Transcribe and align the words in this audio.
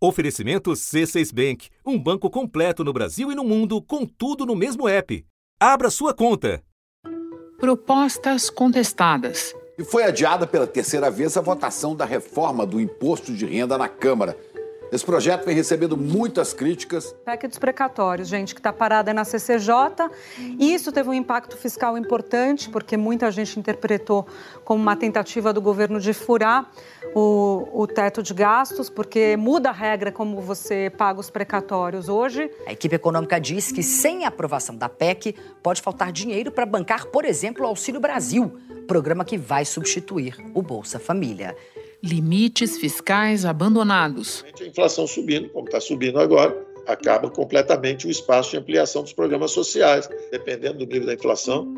Oferecimento 0.00 0.70
C6 0.70 1.34
Bank, 1.34 1.70
um 1.84 1.98
banco 1.98 2.30
completo 2.30 2.84
no 2.84 2.92
Brasil 2.92 3.32
e 3.32 3.34
no 3.34 3.42
mundo, 3.42 3.82
com 3.82 4.06
tudo 4.06 4.46
no 4.46 4.54
mesmo 4.54 4.88
app. 4.88 5.26
Abra 5.58 5.90
sua 5.90 6.14
conta. 6.14 6.62
Propostas 7.58 8.48
contestadas. 8.48 9.56
E 9.76 9.82
foi 9.82 10.04
adiada 10.04 10.46
pela 10.46 10.68
terceira 10.68 11.10
vez 11.10 11.36
a 11.36 11.40
votação 11.40 11.96
da 11.96 12.04
reforma 12.04 12.64
do 12.64 12.80
imposto 12.80 13.32
de 13.32 13.44
renda 13.44 13.76
na 13.76 13.88
Câmara. 13.88 14.38
Esse 14.90 15.04
projeto 15.04 15.44
vem 15.44 15.54
recebendo 15.54 15.96
muitas 15.96 16.54
críticas. 16.54 17.14
PEC 17.24 17.48
dos 17.48 17.58
precatórios, 17.58 18.28
gente, 18.28 18.54
que 18.54 18.60
está 18.60 18.72
parada 18.72 19.12
na 19.12 19.24
CCJ. 19.24 20.08
Isso 20.58 20.90
teve 20.90 21.10
um 21.10 21.14
impacto 21.14 21.56
fiscal 21.56 21.98
importante, 21.98 22.70
porque 22.70 22.96
muita 22.96 23.30
gente 23.30 23.58
interpretou 23.58 24.26
como 24.64 24.80
uma 24.80 24.96
tentativa 24.96 25.52
do 25.52 25.60
governo 25.60 26.00
de 26.00 26.14
furar 26.14 26.70
o, 27.14 27.68
o 27.72 27.86
teto 27.86 28.22
de 28.22 28.32
gastos, 28.34 28.88
porque 28.90 29.36
muda 29.36 29.70
a 29.70 29.72
regra 29.72 30.12
como 30.12 30.40
você 30.40 30.90
paga 30.96 31.20
os 31.20 31.30
precatórios 31.30 32.08
hoje. 32.08 32.50
A 32.66 32.72
equipe 32.72 32.94
econômica 32.94 33.40
diz 33.40 33.72
que, 33.72 33.82
sem 33.82 34.24
a 34.24 34.28
aprovação 34.28 34.76
da 34.76 34.88
PEC, 34.88 35.34
pode 35.62 35.82
faltar 35.82 36.12
dinheiro 36.12 36.50
para 36.50 36.66
bancar, 36.66 37.06
por 37.06 37.24
exemplo, 37.24 37.64
o 37.64 37.68
Auxílio 37.68 38.00
Brasil, 38.00 38.52
programa 38.86 39.24
que 39.24 39.36
vai 39.36 39.64
substituir 39.64 40.36
o 40.54 40.62
Bolsa 40.62 40.98
Família 40.98 41.56
limites 42.02 42.78
fiscais 42.78 43.44
abandonados. 43.44 44.44
A 44.60 44.64
inflação 44.64 45.06
subindo, 45.06 45.48
como 45.50 45.66
está 45.66 45.80
subindo 45.80 46.18
agora, 46.18 46.56
acaba 46.86 47.30
completamente 47.30 48.06
o 48.06 48.10
espaço 48.10 48.52
de 48.52 48.56
ampliação 48.56 49.02
dos 49.02 49.12
programas 49.12 49.50
sociais. 49.50 50.08
Dependendo 50.30 50.78
do 50.78 50.86
nível 50.86 51.06
da 51.06 51.14
inflação, 51.14 51.74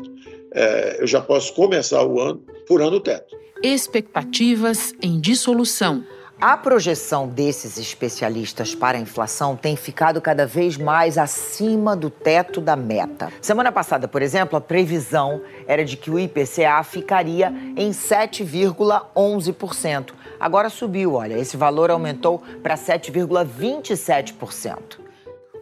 é, 0.53 0.97
eu 1.01 1.07
já 1.07 1.21
posso 1.21 1.53
começar 1.53 2.03
o 2.03 2.19
ano 2.19 2.43
furando 2.67 2.97
o 2.97 3.01
teto. 3.01 3.35
Expectativas 3.63 4.95
em 5.03 5.19
dissolução. 5.19 6.03
A 6.41 6.57
projeção 6.57 7.27
desses 7.27 7.77
especialistas 7.77 8.73
para 8.73 8.97
a 8.97 9.01
inflação 9.01 9.55
tem 9.55 9.75
ficado 9.75 10.19
cada 10.19 10.47
vez 10.47 10.77
mais 10.77 11.15
acima 11.15 11.95
do 11.95 12.09
teto 12.09 12.59
da 12.59 12.75
meta. 12.75 13.31
Semana 13.39 13.71
passada, 13.71 14.07
por 14.07 14.23
exemplo, 14.23 14.57
a 14.57 14.61
previsão 14.61 15.43
era 15.67 15.85
de 15.85 15.95
que 15.95 16.09
o 16.09 16.17
IPCA 16.17 16.81
ficaria 16.83 17.53
em 17.77 17.91
7,11%. 17.91 20.13
Agora 20.39 20.67
subiu, 20.67 21.13
olha, 21.13 21.37
esse 21.37 21.55
valor 21.55 21.91
aumentou 21.91 22.41
para 22.63 22.73
7,27% 22.73 25.10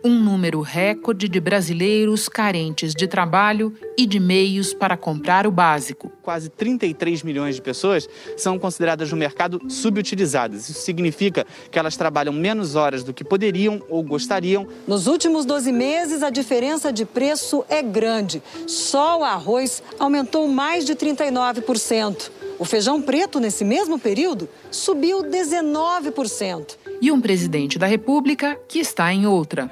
um 0.03 0.13
número 0.17 0.61
recorde 0.61 1.27
de 1.27 1.39
brasileiros 1.39 2.29
carentes 2.29 2.93
de 2.93 3.07
trabalho 3.07 3.73
e 3.97 4.05
de 4.05 4.19
meios 4.19 4.73
para 4.73 4.95
comprar 4.95 5.45
o 5.45 5.51
básico. 5.51 6.11
Quase 6.21 6.49
33 6.49 7.23
milhões 7.23 7.55
de 7.55 7.61
pessoas 7.61 8.07
são 8.37 8.57
consideradas 8.57 9.11
no 9.11 9.17
mercado 9.17 9.59
subutilizadas. 9.67 10.69
Isso 10.69 10.81
significa 10.81 11.45
que 11.69 11.77
elas 11.77 11.97
trabalham 11.97 12.33
menos 12.33 12.75
horas 12.75 13.03
do 13.03 13.13
que 13.13 13.23
poderiam 13.23 13.81
ou 13.89 14.01
gostariam. 14.03 14.67
Nos 14.87 15.07
últimos 15.07 15.45
12 15.45 15.71
meses, 15.71 16.23
a 16.23 16.29
diferença 16.29 16.93
de 16.93 17.05
preço 17.05 17.65
é 17.67 17.81
grande. 17.81 18.41
Só 18.67 19.19
o 19.19 19.23
arroz 19.23 19.83
aumentou 19.99 20.47
mais 20.47 20.85
de 20.85 20.95
39%. 20.95 22.31
O 22.57 22.65
feijão 22.65 23.01
preto, 23.01 23.39
nesse 23.39 23.63
mesmo 23.63 23.97
período, 23.97 24.49
subiu 24.69 25.23
19% 25.23 26.78
e 27.01 27.11
um 27.11 27.21
presidente 27.21 27.79
da 27.79 27.87
República 27.87 28.59
que 28.67 28.79
está 28.79 29.13
em 29.13 29.25
outra. 29.25 29.69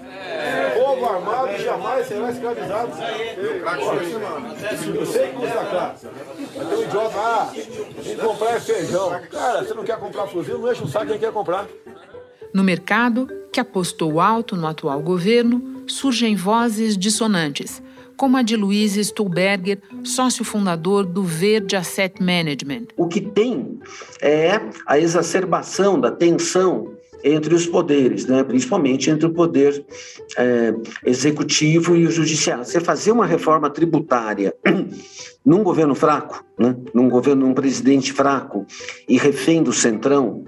Povo 0.78 1.06
armado 1.06 1.58
jamais 1.62 2.08
será 2.08 2.32
escravizado. 2.32 2.92
Eu 4.96 5.06
sei 5.06 5.28
que 5.30 5.38
usa 5.38 5.66
classe. 5.70 6.08
Mas 6.56 6.68
tem 6.68 6.78
um 6.78 6.84
idiota, 6.84 7.18
ah, 7.18 7.52
tem 8.04 8.16
comprar 8.16 8.62
feijão. 8.62 9.22
Cara, 9.32 9.64
você 9.64 9.74
não 9.74 9.84
quer 9.84 10.00
comprar 10.00 10.28
fuzil, 10.28 10.60
não 10.60 10.72
enche 10.72 10.84
o 10.84 10.88
saco 10.88 11.08
quem 11.08 11.20
quer 11.20 11.32
comprar. 11.32 11.68
No 12.54 12.64
mercado, 12.64 13.28
que 13.52 13.60
apostou 13.60 14.20
alto 14.20 14.56
no 14.56 14.66
atual 14.66 15.02
governo, 15.02 15.84
surgem 15.88 16.36
vozes 16.36 16.98
dissonantes, 16.98 17.82
como 18.16 18.38
a 18.38 18.42
de 18.42 18.56
Luiz 18.56 18.96
Stuhlberger, 18.96 19.80
sócio 20.04 20.44
fundador 20.44 21.06
do 21.06 21.24
Verde 21.24 21.76
Asset 21.76 22.22
Management. 22.22 22.88
O 22.96 23.08
que 23.08 23.22
tem 23.22 23.80
é 24.22 24.60
a 24.86 24.98
exacerbação 24.98 26.00
da 26.00 26.10
tensão 26.10 26.97
entre 27.24 27.54
os 27.54 27.66
poderes, 27.66 28.26
né? 28.26 28.44
principalmente 28.44 29.10
entre 29.10 29.26
o 29.26 29.34
poder 29.34 29.86
é, 30.38 30.74
executivo 31.06 31.96
e 31.96 32.06
o 32.06 32.12
judiciário. 32.12 32.66
Você 32.66 32.80
fazer 32.80 33.12
uma 33.12 33.26
reforma 33.26 33.70
tributária 33.70 34.54
num 35.46 35.64
governo 35.64 35.96
fraco, 35.96 36.44
né? 36.58 36.76
num 36.94 37.10
governo, 37.10 37.48
num 37.48 37.54
presidente 37.54 38.14
fraco 38.14 38.66
e 39.08 39.18
refém 39.18 39.64
do 39.64 39.74
centrão, 39.74 40.44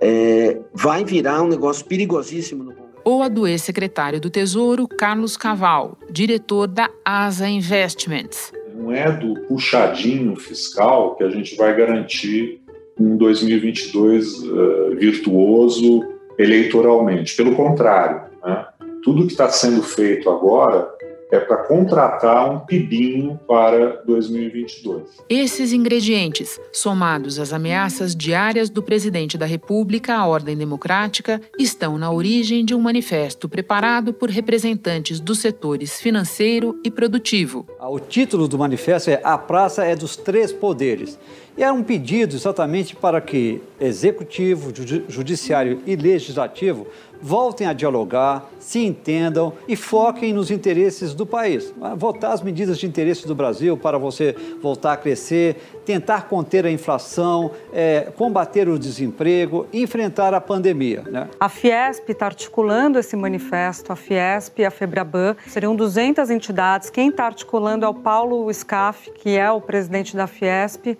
é, 0.00 0.58
vai 0.74 1.04
virar 1.04 1.42
um 1.42 1.48
negócio 1.48 1.84
perigosíssimo 1.84 2.64
no 2.64 2.70
Congresso. 2.70 2.86
Ou 3.04 3.22
a 3.22 3.28
do 3.28 3.46
ex-secretário 3.46 4.20
do 4.20 4.28
Tesouro, 4.28 4.88
Carlos 4.88 5.36
Caval, 5.36 5.96
diretor 6.10 6.66
da 6.66 6.90
ASA 7.04 7.48
Investments. 7.48 8.52
Não 8.74 8.92
é 8.92 9.10
do 9.10 9.40
puxadinho 9.42 10.36
fiscal 10.36 11.14
que 11.14 11.24
a 11.24 11.30
gente 11.30 11.56
vai 11.56 11.74
garantir 11.74 12.60
um 12.98 13.16
2022 13.16 14.42
uh, 14.42 14.96
virtuoso 14.96 16.04
eleitoralmente. 16.38 17.34
Pelo 17.36 17.54
contrário, 17.54 18.22
né? 18.44 18.66
tudo 19.02 19.26
que 19.26 19.32
está 19.32 19.48
sendo 19.48 19.82
feito 19.82 20.28
agora 20.30 20.96
é 21.30 21.40
para 21.40 21.56
contratar 21.64 22.50
um 22.50 22.60
pibinho 22.60 23.38
para 23.48 24.02
2022. 24.06 25.02
Esses 25.28 25.72
ingredientes, 25.72 26.60
somados 26.72 27.38
às 27.38 27.52
ameaças 27.52 28.14
diárias 28.14 28.70
do 28.70 28.82
presidente 28.82 29.36
da 29.36 29.46
República 29.46 30.14
à 30.14 30.26
ordem 30.26 30.56
democrática, 30.56 31.40
estão 31.58 31.98
na 31.98 32.12
origem 32.12 32.64
de 32.64 32.74
um 32.74 32.80
manifesto 32.80 33.48
preparado 33.48 34.12
por 34.12 34.30
representantes 34.30 35.18
dos 35.18 35.40
setores 35.40 36.00
financeiro 36.00 36.78
e 36.84 36.90
produtivo. 36.90 37.66
O 37.80 37.98
título 37.98 38.46
do 38.46 38.58
manifesto 38.58 39.10
é 39.10 39.20
A 39.24 39.36
Praça 39.36 39.84
é 39.84 39.96
dos 39.96 40.16
Três 40.16 40.52
Poderes. 40.52 41.18
E 41.56 41.62
era 41.62 41.72
um 41.72 41.82
pedido 41.82 42.36
exatamente 42.36 42.94
para 42.94 43.18
que 43.18 43.62
executivo, 43.80 44.72
judiciário 45.08 45.80
e 45.86 45.96
legislativo 45.96 46.86
voltem 47.20 47.66
a 47.66 47.72
dialogar, 47.72 48.44
se 48.60 48.80
entendam 48.80 49.54
e 49.66 49.74
foquem 49.74 50.34
nos 50.34 50.50
interesses 50.50 51.14
do 51.14 51.24
país. 51.24 51.72
Votar 51.96 52.32
as 52.32 52.42
medidas 52.42 52.78
de 52.78 52.86
interesse 52.86 53.26
do 53.26 53.34
Brasil 53.34 53.74
para 53.74 53.96
você 53.96 54.36
voltar 54.60 54.92
a 54.92 54.96
crescer, 54.98 55.56
tentar 55.84 56.28
conter 56.28 56.66
a 56.66 56.70
inflação, 56.70 57.50
é, 57.72 58.12
combater 58.16 58.68
o 58.68 58.78
desemprego, 58.78 59.66
enfrentar 59.72 60.34
a 60.34 60.40
pandemia. 60.42 61.04
Né? 61.10 61.28
A 61.40 61.48
Fiesp 61.48 62.10
está 62.10 62.26
articulando 62.26 62.98
esse 62.98 63.16
manifesto, 63.16 63.92
a 63.92 63.96
Fiesp 63.96 64.58
e 64.58 64.64
a 64.66 64.70
Febraban. 64.70 65.36
Seriam 65.46 65.74
200 65.74 66.28
entidades. 66.28 66.90
Quem 66.90 67.08
está 67.08 67.24
articulando 67.24 67.86
é 67.86 67.88
o 67.88 67.94
Paulo 67.94 68.52
Scaff, 68.52 69.10
que 69.12 69.38
é 69.38 69.50
o 69.50 69.60
presidente 69.60 70.14
da 70.14 70.26
Fiesp 70.26 70.98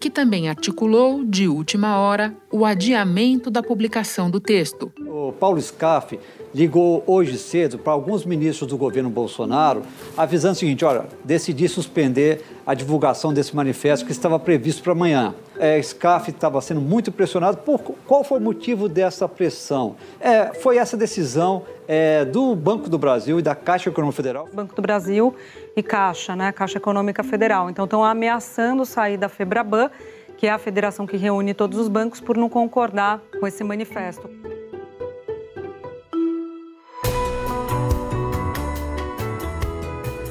que 0.00 0.08
também 0.08 0.48
articulou, 0.48 1.22
de 1.22 1.46
última 1.46 1.98
hora, 1.98 2.34
o 2.50 2.64
adiamento 2.64 3.50
da 3.50 3.62
publicação 3.62 4.30
do 4.30 4.40
texto. 4.40 4.90
O 5.06 5.30
Paulo 5.32 5.60
Scaff 5.60 6.18
ligou 6.54 7.02
hoje 7.06 7.38
cedo 7.38 7.78
para 7.78 7.92
alguns 7.92 8.24
ministros 8.24 8.68
do 8.68 8.76
governo 8.76 9.10
Bolsonaro, 9.10 9.82
avisando 10.16 10.52
o 10.52 10.56
seguinte: 10.56 10.84
olha, 10.84 11.04
decidi 11.24 11.68
suspender 11.68 12.44
a 12.66 12.74
divulgação 12.74 13.32
desse 13.32 13.54
manifesto 13.54 14.04
que 14.04 14.12
estava 14.12 14.38
previsto 14.38 14.82
para 14.82 14.92
amanhã. 14.92 15.34
É, 15.58 15.80
SCAF 15.82 16.30
estava 16.30 16.60
sendo 16.60 16.80
muito 16.80 17.12
pressionado. 17.12 17.58
Por, 17.58 17.80
qual 18.06 18.24
foi 18.24 18.38
o 18.38 18.42
motivo 18.42 18.88
dessa 18.88 19.28
pressão? 19.28 19.96
É, 20.18 20.54
foi 20.54 20.78
essa 20.78 20.96
decisão 20.96 21.64
é, 21.86 22.24
do 22.24 22.54
Banco 22.54 22.88
do 22.88 22.96
Brasil 22.96 23.38
e 23.38 23.42
da 23.42 23.54
Caixa 23.54 23.90
Econômica 23.90 24.16
Federal? 24.16 24.48
Banco 24.52 24.74
do 24.74 24.82
Brasil 24.82 25.34
e 25.76 25.82
Caixa, 25.82 26.34
né? 26.34 26.52
Caixa 26.52 26.78
Econômica 26.78 27.22
Federal. 27.22 27.68
Então 27.68 27.84
estão 27.84 28.04
ameaçando 28.04 28.86
sair 28.86 29.16
da 29.16 29.28
FEBRABAN, 29.28 29.90
que 30.38 30.46
é 30.46 30.50
a 30.50 30.58
federação 30.58 31.06
que 31.06 31.18
reúne 31.18 31.52
todos 31.52 31.78
os 31.78 31.88
bancos, 31.88 32.20
por 32.20 32.36
não 32.36 32.48
concordar 32.48 33.20
com 33.38 33.46
esse 33.46 33.62
manifesto. 33.62 34.39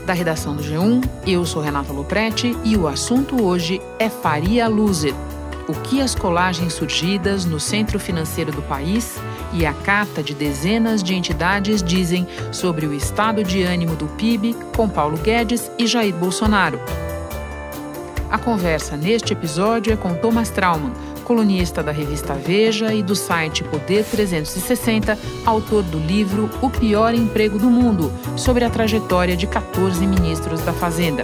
Da 0.10 0.14
redação 0.16 0.56
do 0.56 0.64
G1. 0.64 1.08
Eu 1.28 1.46
sou 1.46 1.62
Renata 1.62 1.94
Loprete 1.94 2.58
e 2.64 2.76
o 2.76 2.88
assunto 2.88 3.46
hoje 3.46 3.80
é 4.00 4.10
Faria 4.10 4.68
Loser. 4.68 5.14
O 5.68 5.74
que 5.84 6.02
as 6.02 6.16
colagens 6.16 6.74
surgidas 6.74 7.46
no 7.46 7.60
centro 7.60 8.00
financeiro 8.00 8.52
do 8.52 8.64
país 8.64 9.20
e 9.54 9.68
a 9.68 9.72
carta 9.72 10.24
de 10.24 10.34
dezenas 10.34 11.04
de 11.04 11.14
entidades 11.14 11.84
dizem 11.84 12.28
sobre 12.52 12.88
o 12.88 12.94
estado 12.94 13.44
de 13.44 13.62
ânimo 13.62 13.96
do 13.96 14.08
PIB 14.08 14.56
com 14.76 14.90
Paulo 14.90 15.16
Guedes 15.16 15.70
e 15.78 15.86
Jair 15.86 16.16
Bolsonaro. 16.16 16.80
A 18.32 18.40
conversa 18.40 18.98
neste 18.98 19.34
episódio 19.34 19.94
é 19.94 19.96
com 19.96 20.16
Thomas 20.16 20.50
Trauman, 20.50 20.92
colunista 21.30 21.84
da 21.84 21.92
revista 21.92 22.34
Veja 22.34 22.92
e 22.92 23.04
do 23.04 23.16
site 23.16 23.64
Poder 23.64 24.04
360, 24.04 25.16
autor 25.46 25.84
do 25.84 26.00
livro 26.00 26.50
O 26.60 26.72
Pior 26.72 27.14
Emprego 27.14 27.60
do 27.60 27.70
Mundo, 27.70 28.12
sobre 28.36 28.66
a 28.66 28.70
trajetória 28.70 29.38
de 29.38 29.46
14 29.46 30.08
ministros 30.08 30.60
da 30.62 30.74
Fazenda. 30.74 31.24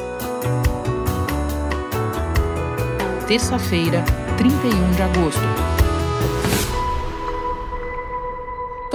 Terça-feira, 3.27 4.03
31 4.37 4.91
de 4.91 5.01
agosto. 5.01 5.74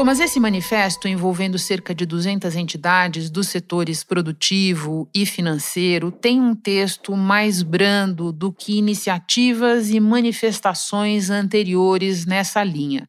Thomas, 0.00 0.18
esse 0.18 0.40
manifesto, 0.40 1.06
envolvendo 1.06 1.58
cerca 1.58 1.94
de 1.94 2.06
200 2.06 2.56
entidades 2.56 3.28
dos 3.28 3.48
setores 3.48 4.02
produtivo 4.02 5.06
e 5.14 5.26
financeiro, 5.26 6.10
tem 6.10 6.40
um 6.40 6.54
texto 6.54 7.14
mais 7.14 7.62
brando 7.62 8.32
do 8.32 8.50
que 8.50 8.78
iniciativas 8.78 9.90
e 9.90 10.00
manifestações 10.00 11.28
anteriores 11.28 12.24
nessa 12.24 12.64
linha. 12.64 13.06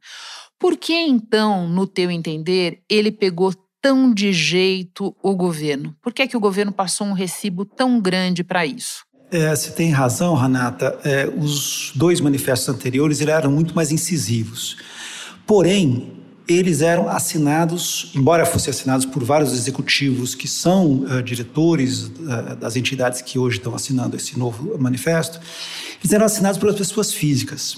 Por 0.59 0.75
que, 0.75 0.93
então, 0.93 1.65
no 1.65 1.87
teu 1.87 2.11
entender, 2.11 2.81
ele 2.89 3.09
pegou 3.09 3.53
tão 3.81 4.13
de 4.13 4.33
jeito 4.33 5.15
o 5.23 5.33
governo? 5.33 5.95
Por 6.01 6.11
que, 6.11 6.23
é 6.23 6.27
que 6.27 6.35
o 6.35 6.41
governo 6.41 6.73
passou 6.73 7.07
um 7.07 7.13
recibo 7.13 7.63
tão 7.63 8.01
grande 8.01 8.43
para 8.43 8.65
isso? 8.65 9.05
É, 9.31 9.55
você 9.55 9.71
tem 9.71 9.91
razão, 9.91 10.35
Renata. 10.35 10.99
É, 11.05 11.25
os 11.25 11.93
dois 11.95 12.19
manifestos 12.19 12.67
anteriores 12.67 13.21
eram 13.21 13.49
muito 13.49 13.73
mais 13.73 13.93
incisivos. 13.93 14.75
Porém, 15.47 16.20
eles 16.51 16.81
eram 16.81 17.09
assinados, 17.09 18.11
embora 18.15 18.45
fossem 18.45 18.71
assinados 18.71 19.05
por 19.05 19.23
vários 19.23 19.53
executivos 19.53 20.35
que 20.35 20.47
são 20.47 21.03
uh, 21.03 21.23
diretores 21.23 22.03
uh, 22.03 22.55
das 22.59 22.75
entidades 22.75 23.21
que 23.21 23.39
hoje 23.39 23.57
estão 23.57 23.73
assinando 23.73 24.15
esse 24.15 24.37
novo 24.37 24.77
manifesto, 24.77 25.39
eles 26.01 26.13
eram 26.13 26.25
assinados 26.25 26.59
pelas 26.59 26.75
pessoas 26.75 27.13
físicas. 27.13 27.77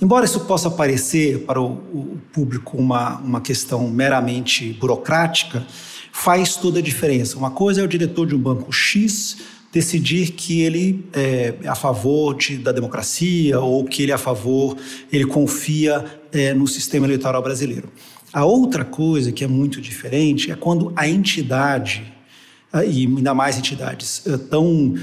Embora 0.00 0.24
isso 0.24 0.40
possa 0.40 0.70
parecer 0.70 1.40
para 1.40 1.60
o, 1.60 1.72
o 1.72 2.18
público 2.32 2.76
uma, 2.76 3.18
uma 3.18 3.40
questão 3.40 3.88
meramente 3.88 4.72
burocrática, 4.74 5.66
faz 6.12 6.56
toda 6.56 6.78
a 6.78 6.82
diferença. 6.82 7.36
Uma 7.36 7.50
coisa 7.50 7.80
é 7.80 7.84
o 7.84 7.88
diretor 7.88 8.26
de 8.26 8.34
um 8.34 8.38
banco 8.38 8.72
X 8.72 9.36
decidir 9.74 10.30
que 10.30 10.62
ele 10.62 11.04
é, 11.12 11.54
é 11.64 11.68
a 11.68 11.74
favor 11.74 12.36
de, 12.36 12.58
da 12.58 12.70
democracia 12.70 13.58
ou 13.58 13.84
que 13.84 14.04
ele 14.04 14.12
é 14.12 14.14
a 14.14 14.18
favor, 14.18 14.76
ele 15.12 15.26
confia 15.26 16.04
é, 16.32 16.54
no 16.54 16.68
sistema 16.68 17.06
eleitoral 17.06 17.42
brasileiro. 17.42 17.90
A 18.32 18.44
outra 18.44 18.84
coisa 18.84 19.32
que 19.32 19.42
é 19.42 19.48
muito 19.48 19.80
diferente 19.80 20.48
é 20.52 20.54
quando 20.54 20.92
a 20.94 21.08
entidade, 21.08 22.04
e 22.86 23.04
ainda 23.04 23.34
mais 23.34 23.58
entidades 23.58 24.24
é, 24.26 24.36
tão 24.36 24.94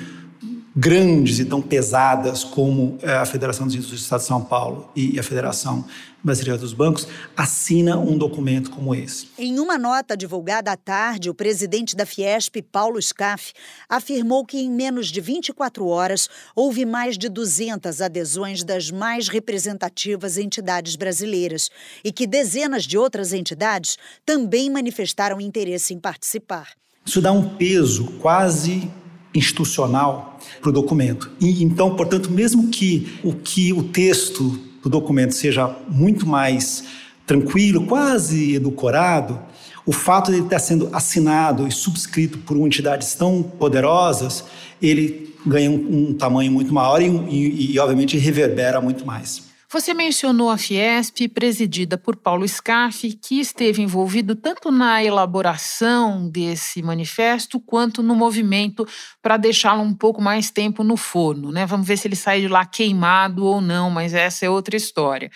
grandes 0.74 1.40
e 1.40 1.44
tão 1.44 1.62
pesadas 1.62 2.46
como 2.46 2.98
é, 3.02 3.12
a 3.12 3.26
Federação 3.26 3.66
dos 3.66 3.76
Índios 3.76 3.92
do 3.92 3.98
Estado 3.98 4.22
de 4.22 4.28
São 4.28 4.42
Paulo 4.42 4.90
e 4.96 5.20
a 5.20 5.24
Federação 5.24 5.84
Brasileira 6.24 6.58
dos 6.58 6.74
Bancos, 6.74 7.08
assina 7.36 7.98
um 7.98 8.18
documento 8.18 8.70
como 8.70 8.94
esse. 8.94 9.28
Em 9.38 9.60
uma 9.60 9.78
nota 9.78 10.16
divulgada 10.16 10.72
à 10.72 10.78
tarde, 10.78 11.30
o 11.30 11.34
presidente 11.34 11.96
da 11.96 12.06
Fiesp, 12.06 12.62
Paulo 12.72 13.02
Scaff, 13.02 13.54
afirmou 13.90 14.46
que 14.46 14.58
em 14.58 14.70
menos 14.70 15.08
de 15.08 15.20
24 15.20 15.88
horas 15.88 16.30
houve 16.56 16.86
mais 16.86 17.18
de 17.18 17.28
200 17.28 18.02
adesões 18.02 18.64
das 18.64 18.92
mais 18.92 19.28
representativas 19.28 20.38
entidades 20.38 20.96
brasileiras 20.96 21.70
e 22.04 22.12
que 22.12 22.28
dezenas 22.28 22.84
de 22.84 22.98
outras 22.98 23.34
entidades 23.34 23.98
também 24.26 24.70
manifestaram 24.70 25.42
interesse 25.42 25.94
em 25.94 26.00
participar. 26.00 26.70
Isso 27.04 27.20
dá 27.20 27.32
um 27.32 27.56
peso 27.56 28.06
quase 28.20 28.90
institucional 29.34 30.40
para 30.60 30.70
o 30.70 30.74
documento. 30.74 31.32
E 31.40 31.64
então, 31.64 31.96
portanto, 31.96 32.30
mesmo 32.30 32.70
que 32.70 33.20
o 33.24 33.34
que 33.34 33.74
o 33.74 33.84
texto 33.84 34.71
do 34.84 34.90
documento 34.90 35.34
seja 35.34 35.76
muito 35.88 36.26
mais 36.28 36.84
tranquilo, 37.26 37.86
quase 37.86 38.56
edulcorado, 38.56 39.40
o 39.86 39.92
fato 39.92 40.32
de 40.32 40.38
ele 40.38 40.46
estar 40.46 40.60
sendo 40.60 40.90
assinado 40.94 41.68
e 41.68 41.72
subscrito 41.72 42.38
por 42.40 42.58
entidades 42.58 43.16
tão 43.16 43.42
poderosas, 43.42 44.44
ele 44.82 45.34
ganha 45.46 45.72
um, 45.72 46.10
um 46.10 46.14
tamanho 46.14 46.52
muito 46.52 46.74
maior 46.74 47.02
e, 47.02 47.08
e, 47.08 47.74
e, 47.74 47.80
obviamente, 47.80 48.18
reverbera 48.18 48.80
muito 48.80 49.06
mais. 49.06 49.51
Você 49.74 49.94
mencionou 49.94 50.50
a 50.50 50.58
Fiesp, 50.58 51.30
presidida 51.30 51.98
por 51.98 52.18
Paulo 52.18 52.46
Scaff, 52.46 53.10
que 53.14 53.40
esteve 53.40 53.82
envolvido 53.82 54.36
tanto 54.36 54.70
na 54.70 55.02
elaboração 55.02 56.30
desse 56.30 56.84
manifesto 56.84 57.58
quanto 57.58 58.04
no 58.04 58.14
movimento 58.14 58.86
para 59.22 59.38
deixá-lo 59.38 59.82
um 59.82 59.94
pouco 59.94 60.22
mais 60.22 60.52
tempo 60.52 60.84
no 60.84 60.98
forno. 60.98 61.54
Né? 61.54 61.66
Vamos 61.66 61.88
ver 61.88 61.96
se 61.96 62.06
ele 62.06 62.18
sai 62.18 62.42
de 62.42 62.50
lá 62.50 62.66
queimado 62.66 63.46
ou 63.46 63.62
não, 63.62 63.90
mas 63.90 64.14
essa 64.14 64.46
é 64.46 64.50
outra 64.50 64.76
história. 64.76 65.32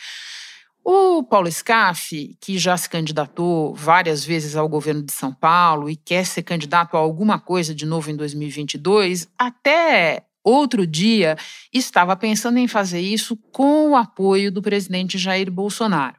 O 0.84 1.24
Paulo 1.24 1.50
Scaff, 1.50 2.38
que 2.42 2.58
já 2.58 2.76
se 2.76 2.90
candidatou 2.90 3.74
várias 3.74 4.26
vezes 4.26 4.58
ao 4.58 4.68
governo 4.68 5.02
de 5.02 5.14
São 5.14 5.34
Paulo 5.34 5.90
e 5.90 5.96
quer 5.96 6.26
ser 6.26 6.44
candidato 6.44 6.98
a 6.98 7.00
alguma 7.00 7.40
coisa 7.40 7.74
de 7.74 7.86
novo 7.86 8.12
em 8.12 8.18
2022, 8.18 9.30
até 9.40 10.26
outro 10.46 10.86
dia 10.86 11.36
estava 11.74 12.16
pensando 12.16 12.60
em 12.60 12.68
fazer 12.68 13.02
isso 13.02 13.36
com 13.52 13.90
o 13.90 13.96
apoio 13.96 14.52
do 14.52 14.62
presidente 14.62 15.18
Jair 15.18 15.52
Bolsonaro. 15.52 16.16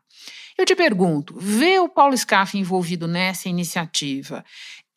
Eu 0.58 0.64
te 0.64 0.74
pergunto, 0.74 1.34
vê 1.38 1.78
o 1.78 1.88
Paulo 1.88 2.16
Scaff 2.16 2.56
envolvido 2.56 3.06
nessa 3.06 3.46
iniciativa? 3.46 4.42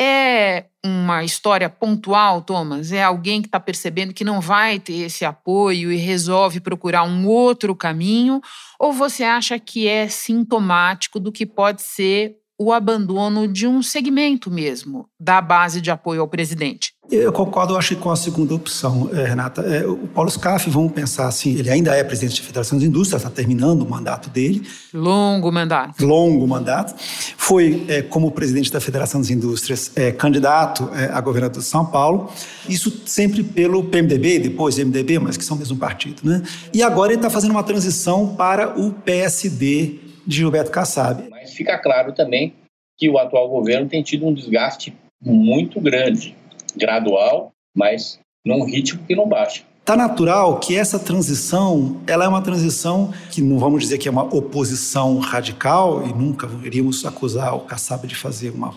É 0.01 0.67
uma 0.85 1.25
história 1.25 1.69
pontual, 1.69 2.41
Thomas? 2.41 2.93
É 2.93 3.03
alguém 3.03 3.41
que 3.41 3.49
está 3.49 3.59
percebendo 3.59 4.13
que 4.13 4.23
não 4.23 4.39
vai 4.39 4.79
ter 4.79 4.93
esse 4.93 5.25
apoio 5.25 5.91
e 5.91 5.97
resolve 5.97 6.61
procurar 6.61 7.03
um 7.03 7.27
outro 7.27 7.75
caminho? 7.75 8.39
Ou 8.79 8.93
você 8.93 9.25
acha 9.25 9.59
que 9.59 9.85
é 9.85 10.07
sintomático 10.07 11.19
do 11.19 11.29
que 11.29 11.45
pode 11.45 11.81
ser 11.81 12.38
o 12.59 12.73
abandono 12.73 13.47
de 13.47 13.65
um 13.65 13.81
segmento 13.81 14.51
mesmo 14.51 15.07
da 15.17 15.41
base 15.41 15.79
de 15.79 15.89
apoio 15.89 16.19
ao 16.19 16.27
presidente. 16.27 16.93
Eu 17.09 17.31
concordo, 17.31 17.75
acho 17.75 17.95
que 17.95 18.01
com 18.01 18.11
a 18.11 18.15
segunda 18.15 18.53
opção, 18.53 19.09
eh, 19.11 19.23
Renata. 19.23 19.61
É, 19.61 19.87
o 19.87 20.07
Paulo 20.07 20.29
Scaff, 20.29 20.69
vamos 20.69 20.91
pensar 20.91 21.27
assim, 21.27 21.57
ele 21.57 21.69
ainda 21.69 21.95
é 21.95 22.03
presidente 22.03 22.39
da 22.39 22.45
Federação 22.45 22.77
das 22.77 22.87
Indústrias, 22.87 23.23
está 23.23 23.33
terminando 23.33 23.81
o 23.81 23.89
mandato 23.89 24.29
dele. 24.29 24.61
Longo 24.93 25.51
mandato. 25.51 26.05
Longo 26.05 26.45
mandato. 26.45 26.93
Foi, 27.35 27.85
é, 27.87 28.03
como 28.03 28.29
presidente 28.29 28.71
da 28.71 28.79
Federação 28.79 29.21
das 29.21 29.31
Indústrias, 29.31 29.91
candidato 30.19 30.87
a 31.11 31.19
governador 31.19 31.61
de 31.61 31.67
São 31.67 31.85
Paulo. 31.85 32.29
Isso 32.67 33.01
sempre 33.05 33.41
pelo 33.41 33.85
PMDB, 33.85 34.37
depois 34.39 34.77
MDB, 34.77 35.17
mas 35.17 35.35
que 35.35 35.43
são 35.43 35.55
o 35.55 35.59
mesmo 35.59 35.77
partido. 35.77 36.21
Né? 36.23 36.43
E 36.71 36.83
agora 36.83 37.11
ele 37.11 37.19
está 37.19 37.29
fazendo 37.29 37.51
uma 37.51 37.63
transição 37.63 38.35
para 38.35 38.79
o 38.79 38.91
PSD 38.91 40.08
de 40.29 40.35
Gilberto 40.35 40.69
Kassab. 40.69 41.27
Mas 41.31 41.53
fica 41.53 41.75
claro 41.79 42.13
também 42.13 42.53
que 42.95 43.09
o 43.09 43.17
atual 43.17 43.49
governo 43.49 43.89
tem 43.89 44.03
tido 44.03 44.27
um 44.27 44.33
desgaste 44.33 44.93
muito 45.19 45.81
grande, 45.81 46.35
gradual, 46.77 47.51
mas 47.75 48.19
num 48.45 48.63
ritmo 48.63 49.03
que 49.07 49.15
não 49.15 49.27
baixa. 49.27 49.63
Tá 49.83 49.97
natural 49.97 50.59
que 50.59 50.77
essa 50.77 50.99
transição, 50.99 51.99
ela 52.05 52.25
é 52.25 52.27
uma 52.27 52.43
transição 52.43 53.11
que 53.31 53.41
não 53.41 53.57
vamos 53.57 53.81
dizer 53.81 53.97
que 53.97 54.07
é 54.07 54.11
uma 54.11 54.23
oposição 54.23 55.17
radical 55.17 56.05
e 56.05 56.13
nunca 56.13 56.47
iríamos 56.63 57.03
acusar 57.03 57.55
o 57.55 57.61
Kassab 57.61 58.05
de 58.05 58.15
fazer 58.15 58.51
uma 58.51 58.71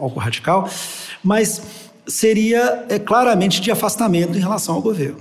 algo 0.00 0.18
radical, 0.18 0.68
mas 1.22 1.62
seria 2.08 2.86
é, 2.88 2.98
claramente 2.98 3.60
de 3.60 3.70
afastamento 3.70 4.36
em 4.36 4.40
relação 4.40 4.74
ao 4.74 4.82
governo. 4.82 5.20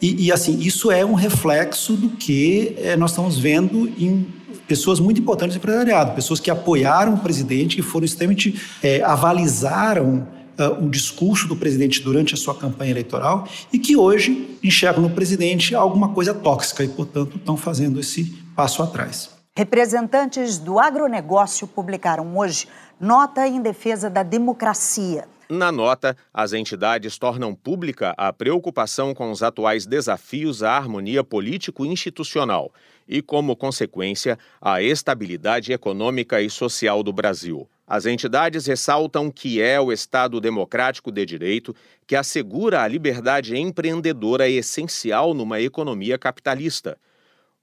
E, 0.00 0.26
e 0.26 0.32
assim, 0.32 0.56
isso 0.60 0.92
é 0.92 1.04
um 1.04 1.14
reflexo 1.14 1.94
do 1.94 2.10
que 2.10 2.76
é, 2.78 2.96
nós 2.96 3.10
estamos 3.10 3.36
vendo 3.36 3.88
em 3.98 4.24
pessoas 4.66 5.00
muito 5.00 5.20
importantes 5.20 5.56
do 5.56 5.58
empresariado, 5.58 6.12
pessoas 6.12 6.40
que 6.40 6.50
apoiaram 6.50 7.14
o 7.14 7.18
presidente, 7.18 7.76
que 7.76 7.82
foram 7.82 8.04
extremamente 8.04 8.60
é, 8.82 9.02
avalizaram 9.02 10.26
uh, 10.58 10.84
o 10.84 10.88
discurso 10.88 11.46
do 11.46 11.56
presidente 11.56 12.02
durante 12.02 12.34
a 12.34 12.36
sua 12.36 12.54
campanha 12.54 12.90
eleitoral 12.90 13.46
e 13.72 13.78
que 13.78 13.96
hoje 13.96 14.58
enxergam 14.62 15.02
no 15.02 15.10
presidente 15.10 15.74
alguma 15.74 16.10
coisa 16.10 16.34
tóxica 16.34 16.82
e, 16.82 16.88
portanto, 16.88 17.36
estão 17.36 17.56
fazendo 17.56 18.00
esse 18.00 18.24
passo 18.54 18.82
atrás. 18.82 19.30
Representantes 19.56 20.58
do 20.58 20.78
agronegócio 20.78 21.66
publicaram 21.66 22.36
hoje 22.36 22.68
nota 23.00 23.46
em 23.46 23.60
defesa 23.60 24.10
da 24.10 24.22
democracia. 24.22 25.24
Na 25.48 25.70
nota, 25.70 26.16
as 26.34 26.52
entidades 26.52 27.18
tornam 27.18 27.54
pública 27.54 28.12
a 28.16 28.32
preocupação 28.32 29.14
com 29.14 29.30
os 29.30 29.44
atuais 29.44 29.86
desafios 29.86 30.60
à 30.64 30.72
harmonia 30.72 31.22
político-institucional 31.22 32.72
e, 33.06 33.22
como 33.22 33.54
consequência, 33.54 34.36
à 34.60 34.82
estabilidade 34.82 35.72
econômica 35.72 36.42
e 36.42 36.50
social 36.50 37.00
do 37.00 37.12
Brasil. 37.12 37.68
As 37.86 38.06
entidades 38.06 38.66
ressaltam 38.66 39.30
que 39.30 39.62
é 39.62 39.80
o 39.80 39.92
Estado 39.92 40.40
democrático 40.40 41.12
de 41.12 41.24
direito 41.24 41.72
que 42.08 42.16
assegura 42.16 42.82
a 42.82 42.88
liberdade 42.88 43.56
empreendedora 43.56 44.48
essencial 44.48 45.32
numa 45.32 45.60
economia 45.60 46.18
capitalista. 46.18 46.98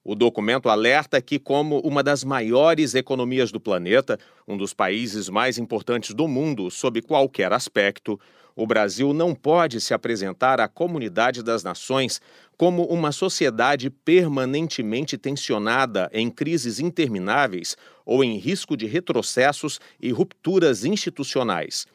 O 0.05 0.15
documento 0.15 0.67
alerta 0.67 1.21
que, 1.21 1.39
como 1.39 1.79
uma 1.79 2.03
das 2.03 2.25
maiores 2.25 2.93
economias 2.93 3.53
do 3.53 3.59
planeta, 3.59 4.19
um 4.45 4.57
dos 4.57 4.73
países 4.73 5.29
mais 5.29 5.57
importantes 5.57 6.13
do 6.13 6.27
mundo 6.27 6.69
sob 6.69 7.01
qualquer 7.01 7.53
aspecto, 7.53 8.19
o 8.53 8.67
Brasil 8.67 9.13
não 9.13 9.33
pode 9.33 9.79
se 9.79 9.93
apresentar 9.93 10.59
à 10.59 10.67
comunidade 10.67 11.41
das 11.41 11.63
nações 11.63 12.21
como 12.57 12.83
uma 12.83 13.13
sociedade 13.13 13.89
permanentemente 13.89 15.17
tensionada 15.17 16.09
em 16.13 16.29
crises 16.29 16.81
intermináveis 16.81 17.77
ou 18.05 18.25
em 18.25 18.37
risco 18.37 18.75
de 18.75 18.85
retrocessos 18.85 19.79
e 20.01 20.11
rupturas 20.11 20.83
institucionais. 20.83 21.87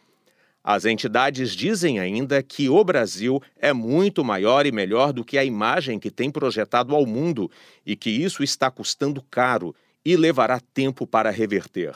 As 0.71 0.85
entidades 0.85 1.57
dizem 1.57 1.99
ainda 1.99 2.43
que 2.43 2.69
o 2.69 2.85
Brasil 2.85 3.43
é 3.59 3.73
muito 3.73 4.23
maior 4.23 4.67
e 4.67 4.71
melhor 4.71 5.15
do 5.15 5.25
que 5.25 5.39
a 5.39 5.45
imagem 5.45 5.99
que 5.99 6.11
tem 6.11 6.31
projetado 6.31 6.95
ao 6.95 7.07
mundo 7.07 7.51
e 7.87 7.97
que 7.97 8.11
isso 8.11 8.43
está 8.43 8.71
custando 8.71 9.25
caro 9.31 9.75
e 10.05 10.15
levará 10.15 10.61
tempo 10.61 11.07
para 11.07 11.31
reverter. 11.31 11.95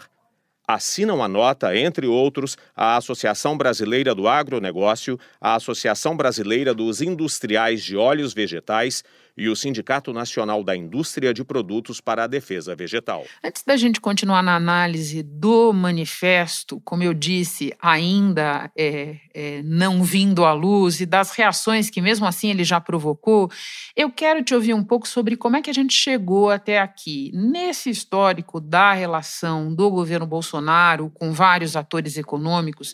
Assinam 0.67 1.23
a 1.23 1.29
nota, 1.29 1.77
entre 1.77 2.07
outros, 2.07 2.57
a 2.75 2.97
Associação 2.97 3.59
Brasileira 3.59 4.15
do 4.15 4.27
Agronegócio, 4.27 5.21
a 5.39 5.55
Associação 5.55 6.17
Brasileira 6.17 6.73
dos 6.73 7.03
Industriais 7.03 7.83
de 7.83 7.95
Óleos 7.95 8.33
Vegetais 8.33 9.05
e 9.37 9.49
o 9.49 9.57
Sindicato 9.57 10.13
Nacional 10.13 10.63
da 10.63 10.77
Indústria 10.77 11.33
de 11.33 11.45
Produtos 11.45 12.01
para 12.01 12.25
a 12.25 12.27
Defesa 12.27 12.75
Vegetal. 12.75 13.25
Antes 13.43 13.63
da 13.63 13.77
gente 13.77 14.01
continuar 14.01 14.43
na 14.43 14.57
análise 14.57 15.23
do 15.23 15.73
manifesto, 15.73 16.81
como 16.85 17.03
eu 17.03 17.15
disse, 17.15 17.73
ainda 17.81 18.71
é, 18.77 19.17
é, 19.35 19.63
não 19.63 20.03
vindo 20.03 20.45
à 20.45 20.53
luz 20.53 21.01
e 21.01 21.07
das 21.07 21.33
reações 21.33 21.89
que 21.91 22.01
mesmo 22.01 22.27
assim 22.27 22.51
ele 22.51 22.65
já 22.65 22.81
provocou, 22.81 23.51
eu 23.97 24.11
quero 24.11 24.43
te 24.43 24.55
ouvir 24.55 24.75
um 24.75 24.85
pouco 24.85 25.09
sobre 25.09 25.37
como 25.37 25.57
é 25.57 25.63
que 25.63 25.71
a 25.71 25.75
gente 25.75 25.95
chegou 25.95 26.51
até 26.51 26.79
aqui. 26.79 27.31
Nesse 27.35 27.91
histórico 27.91 28.61
da 28.61 28.93
relação 28.93 29.75
do 29.75 29.91
governo 29.91 30.27
Bolsonaro 30.27 31.11
com 31.11 31.33
vários 31.33 31.77
atores 31.77 32.17
econômicos, 32.17 32.93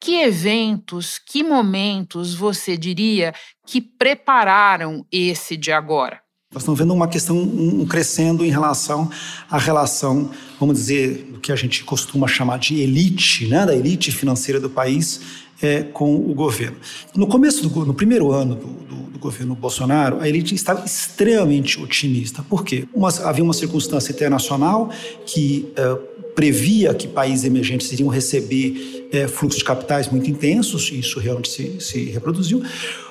que 0.00 0.22
eventos, 0.22 1.18
que 1.18 1.42
momentos 1.42 2.34
você 2.34 2.76
diria 2.76 3.34
que 3.66 3.80
prepararam 3.80 5.04
esse 5.10 5.56
de 5.56 5.72
agora? 5.72 6.20
Nós 6.52 6.62
estamos 6.62 6.80
vendo 6.80 6.94
uma 6.94 7.08
questão 7.08 7.36
um, 7.36 7.84
crescendo 7.84 8.42
em 8.42 8.50
relação 8.50 9.10
à 9.50 9.58
relação, 9.58 10.30
vamos 10.58 10.78
dizer, 10.78 11.24
do 11.32 11.40
que 11.40 11.52
a 11.52 11.56
gente 11.56 11.84
costuma 11.84 12.26
chamar 12.26 12.58
de 12.58 12.80
elite, 12.80 13.46
né, 13.46 13.66
da 13.66 13.76
elite 13.76 14.10
financeira 14.10 14.58
do 14.58 14.70
país 14.70 15.20
é, 15.62 15.82
com 15.82 16.14
o 16.14 16.34
governo. 16.34 16.76
No 17.14 17.26
começo 17.26 17.68
do 17.68 17.84
no 17.84 17.94
primeiro 17.94 18.32
ano 18.32 18.54
do, 18.54 18.66
do, 18.66 18.96
do 19.10 19.18
governo 19.18 19.54
Bolsonaro, 19.54 20.20
a 20.20 20.28
elite 20.28 20.54
estava 20.54 20.84
extremamente 20.84 21.80
otimista. 21.80 22.42
Por 22.42 22.64
quê? 22.64 22.86
Uma, 22.94 23.08
havia 23.24 23.42
uma 23.42 23.54
circunstância 23.54 24.12
internacional 24.12 24.90
que 25.26 25.72
é, 25.76 25.98
previa 26.34 26.94
que 26.94 27.08
países 27.08 27.44
emergentes 27.44 27.90
iriam 27.90 28.08
receber 28.08 29.08
é, 29.12 29.26
fluxos 29.26 29.58
de 29.58 29.64
capitais 29.64 30.08
muito 30.08 30.30
intensos, 30.30 30.90
e 30.92 31.00
isso 31.00 31.18
realmente 31.18 31.48
se, 31.50 31.80
se 31.80 32.04
reproduziu. 32.04 32.62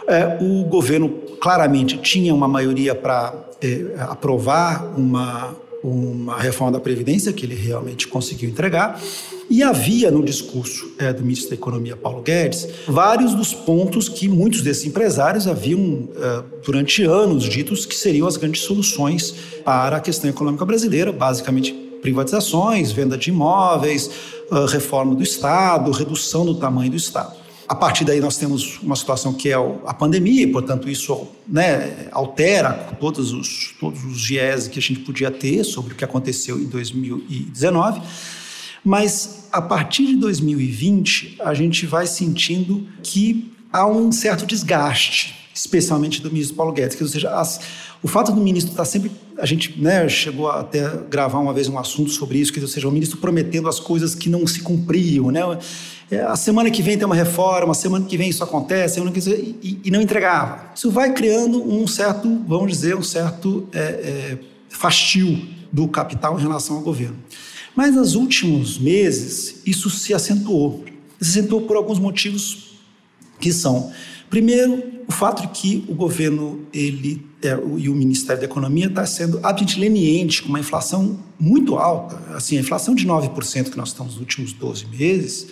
É, 0.07 0.37
o 0.39 0.63
governo 0.63 1.09
claramente 1.41 1.97
tinha 1.97 2.33
uma 2.33 2.47
maioria 2.47 2.95
para 2.95 3.33
é, 3.61 3.95
aprovar 3.99 4.97
uma, 4.97 5.53
uma 5.89 6.39
reforma 6.39 6.73
da 6.73 6.79
Previdência, 6.79 7.31
que 7.31 7.45
ele 7.45 7.55
realmente 7.55 8.07
conseguiu 8.07 8.49
entregar. 8.49 9.01
E 9.49 9.63
havia 9.63 10.11
no 10.11 10.23
discurso 10.23 10.91
é, 10.97 11.13
do 11.13 11.21
ministro 11.21 11.49
da 11.49 11.55
Economia, 11.55 11.95
Paulo 11.95 12.21
Guedes, 12.21 12.67
vários 12.85 13.33
dos 13.33 13.53
pontos 13.53 14.09
que 14.09 14.27
muitos 14.27 14.61
desses 14.61 14.85
empresários 14.85 15.47
haviam, 15.47 16.09
é, 16.15 16.43
durante 16.65 17.03
anos, 17.03 17.45
ditos 17.45 17.85
que 17.85 17.95
seriam 17.95 18.27
as 18.27 18.35
grandes 18.35 18.61
soluções 18.61 19.33
para 19.63 19.97
a 19.97 19.99
questão 20.01 20.29
econômica 20.29 20.65
brasileira, 20.65 21.13
basicamente 21.13 21.71
privatizações, 22.01 22.91
venda 22.91 23.17
de 23.17 23.29
imóveis, 23.29 24.09
é, 24.51 24.71
reforma 24.71 25.15
do 25.15 25.23
Estado, 25.23 25.91
redução 25.91 26.45
do 26.45 26.55
tamanho 26.55 26.91
do 26.91 26.97
Estado. 26.97 27.36
A 27.67 27.75
partir 27.75 28.05
daí 28.05 28.21
nós 28.21 28.37
temos 28.37 28.79
uma 28.81 28.95
situação 28.95 29.33
que 29.33 29.49
é 29.49 29.55
a 29.85 29.93
pandemia, 29.93 30.43
e, 30.43 30.47
portanto 30.47 30.89
isso 30.89 31.27
né, 31.45 32.07
altera 32.11 32.71
todos 32.99 33.33
os, 33.33 33.75
todos 33.79 34.03
os 34.05 34.25
viés 34.25 34.67
que 34.69 34.79
a 34.79 34.81
gente 34.81 35.01
podia 35.01 35.29
ter 35.29 35.63
sobre 35.65 35.93
o 35.93 35.95
que 35.95 36.05
aconteceu 36.05 36.57
em 36.57 36.65
2019. 36.65 38.01
Mas 38.85 39.47
a 39.51 39.61
partir 39.61 40.05
de 40.05 40.15
2020, 40.15 41.37
a 41.41 41.53
gente 41.53 41.85
vai 41.85 42.07
sentindo 42.07 42.87
que 43.03 43.51
há 43.71 43.85
um 43.85 44.13
certo 44.13 44.45
desgaste, 44.45 45.35
especialmente 45.57 46.21
do 46.21 46.31
ministro 46.31 46.55
Paulo 46.55 46.71
Guedes, 46.71 46.95
que, 46.95 47.03
ou 47.03 47.09
seja, 47.09 47.31
as, 47.31 47.59
o 48.03 48.07
fato 48.07 48.31
do 48.31 48.39
ministro 48.39 48.71
estar 48.71 48.85
sempre. 48.85 49.11
A 49.37 49.45
gente 49.45 49.79
né, 49.79 50.07
chegou 50.07 50.49
a 50.49 50.61
até 50.61 50.87
gravar 51.09 51.39
uma 51.39 51.53
vez 51.53 51.67
um 51.67 51.77
assunto 51.77 52.11
sobre 52.11 52.37
isso, 52.37 52.53
que, 52.53 52.59
ou 52.59 52.67
seja, 52.67 52.87
o 52.87 52.91
ministro 52.91 53.17
prometendo 53.17 53.67
as 53.67 53.79
coisas 53.79 54.13
que 54.13 54.29
não 54.29 54.45
se 54.45 54.61
cumpriam. 54.61 55.31
Né? 55.31 55.41
É, 56.11 56.21
a 56.21 56.35
semana 56.35 56.69
que 56.69 56.81
vem 56.81 56.97
tem 56.97 57.05
uma 57.05 57.15
reforma, 57.15 57.71
a 57.71 57.75
semana 57.75 58.05
que 58.05 58.15
vem 58.17 58.29
isso 58.29 58.43
acontece, 58.43 58.99
e, 58.99 59.79
e 59.83 59.91
não 59.91 60.01
entregava. 60.01 60.71
Isso 60.75 60.91
vai 60.91 61.11
criando 61.13 61.61
um 61.63 61.87
certo, 61.87 62.43
vamos 62.47 62.71
dizer, 62.71 62.95
um 62.95 63.03
certo 63.03 63.67
é, 63.73 63.79
é, 63.79 64.37
fastio 64.69 65.39
do 65.71 65.87
capital 65.87 66.37
em 66.39 66.41
relação 66.41 66.77
ao 66.77 66.81
governo. 66.83 67.17
Mas 67.75 67.95
nos 67.95 68.15
últimos 68.15 68.77
meses, 68.77 69.61
isso 69.65 69.89
se 69.89 70.13
acentuou. 70.13 70.83
Se 71.19 71.39
acentuou 71.39 71.61
por 71.63 71.75
alguns 71.75 71.99
motivos 71.99 72.77
que 73.39 73.51
são, 73.51 73.91
primeiro, 74.29 74.96
o 75.07 75.11
fato 75.11 75.41
de 75.43 75.47
que 75.47 75.85
o 75.87 75.95
governo 75.95 76.65
ele 76.73 77.25
é, 77.41 77.55
o, 77.55 77.79
e 77.79 77.87
o 77.87 77.95
Ministério 77.95 78.41
da 78.41 78.45
Economia 78.45 78.87
está 78.87 79.05
sendo 79.05 79.37
absolutamente 79.37 79.79
leniente 79.79 80.43
com 80.43 80.49
uma 80.49 80.59
inflação 80.59 81.17
muito 81.39 81.77
alta. 81.77 82.19
Assim, 82.35 82.57
a 82.57 82.59
inflação 82.59 82.93
de 82.93 83.07
9% 83.07 83.69
que 83.69 83.77
nós 83.77 83.89
estamos 83.89 84.13
nos 84.13 84.21
últimos 84.21 84.51
12 84.53 84.85
meses, 84.87 85.47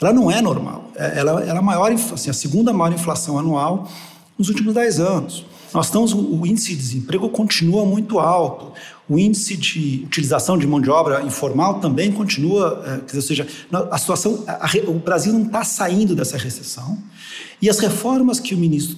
ela 0.00 0.12
não 0.12 0.30
é 0.30 0.42
normal. 0.42 0.92
É, 0.94 1.18
ela, 1.18 1.42
ela 1.42 1.54
é 1.54 1.58
a 1.58 1.62
maior, 1.62 1.90
assim, 1.90 2.28
a 2.28 2.34
segunda 2.34 2.72
maior 2.72 2.92
inflação 2.92 3.38
anual 3.38 3.90
nos 4.36 4.48
últimos 4.48 4.74
10 4.74 5.00
anos. 5.00 5.46
Nós 5.72 5.86
estamos, 5.86 6.12
o 6.12 6.46
índice 6.46 6.70
de 6.70 6.76
desemprego 6.76 7.28
continua 7.28 7.84
muito 7.84 8.18
alto. 8.18 8.72
O 9.08 9.18
índice 9.18 9.56
de 9.56 10.02
utilização 10.04 10.58
de 10.58 10.66
mão 10.66 10.80
de 10.80 10.90
obra 10.90 11.22
informal 11.22 11.80
também 11.80 12.12
continua, 12.12 13.02
dizer, 13.06 13.18
ou 13.18 13.22
seja, 13.22 13.46
a 13.90 13.98
situação, 13.98 14.44
a, 14.46 14.68
o 14.86 14.94
Brasil 14.94 15.32
não 15.32 15.42
está 15.42 15.64
saindo 15.64 16.14
dessa 16.14 16.36
recessão 16.36 16.98
e 17.60 17.68
as 17.68 17.78
reformas 17.78 18.38
que 18.38 18.54
o 18.54 18.58
ministro 18.58 18.96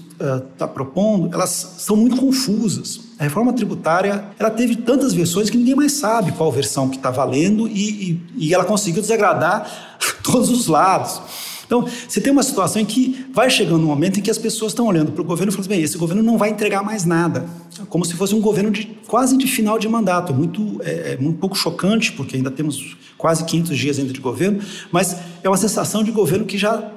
está 0.52 0.66
uh, 0.66 0.68
propondo, 0.68 1.32
elas 1.32 1.76
são 1.78 1.96
muito 1.96 2.16
confusas. 2.16 3.00
A 3.18 3.22
reforma 3.22 3.52
tributária, 3.52 4.24
ela 4.38 4.50
teve 4.50 4.76
tantas 4.76 5.14
versões 5.14 5.48
que 5.48 5.56
ninguém 5.56 5.74
mais 5.74 5.92
sabe 5.92 6.32
qual 6.32 6.52
versão 6.52 6.88
que 6.88 6.96
está 6.96 7.10
valendo 7.10 7.66
e, 7.68 8.10
e, 8.10 8.22
e 8.36 8.54
ela 8.54 8.64
conseguiu 8.64 9.00
desagradar 9.00 9.96
todos 10.22 10.50
os 10.50 10.66
lados. 10.66 11.22
Então, 11.70 11.86
você 11.86 12.20
tem 12.20 12.32
uma 12.32 12.42
situação 12.42 12.82
em 12.82 12.84
que 12.84 13.26
vai 13.32 13.48
chegando 13.48 13.84
um 13.84 13.86
momento 13.86 14.18
em 14.18 14.22
que 14.22 14.28
as 14.28 14.38
pessoas 14.38 14.72
estão 14.72 14.88
olhando 14.88 15.12
para 15.12 15.22
o 15.22 15.24
governo 15.24 15.52
e 15.52 15.54
falando 15.54 15.68
assim, 15.68 15.76
bem, 15.76 15.84
esse 15.84 15.96
governo 15.96 16.20
não 16.20 16.36
vai 16.36 16.50
entregar 16.50 16.82
mais 16.82 17.04
nada. 17.04 17.46
Como 17.88 18.04
se 18.04 18.14
fosse 18.14 18.34
um 18.34 18.40
governo 18.40 18.72
de, 18.72 18.86
quase 19.06 19.38
de 19.38 19.46
final 19.46 19.78
de 19.78 19.88
mandato. 19.88 20.32
É 20.32 20.34
muito, 20.34 20.80
é, 20.82 21.16
é 21.16 21.18
um 21.20 21.32
pouco 21.32 21.56
chocante, 21.56 22.10
porque 22.10 22.34
ainda 22.34 22.50
temos 22.50 22.96
quase 23.16 23.44
500 23.44 23.78
dias 23.78 24.00
ainda 24.00 24.12
de 24.12 24.18
governo, 24.18 24.60
mas 24.90 25.16
é 25.44 25.48
uma 25.48 25.56
sensação 25.56 26.02
de 26.02 26.10
governo 26.10 26.44
que 26.44 26.58
já 26.58 26.90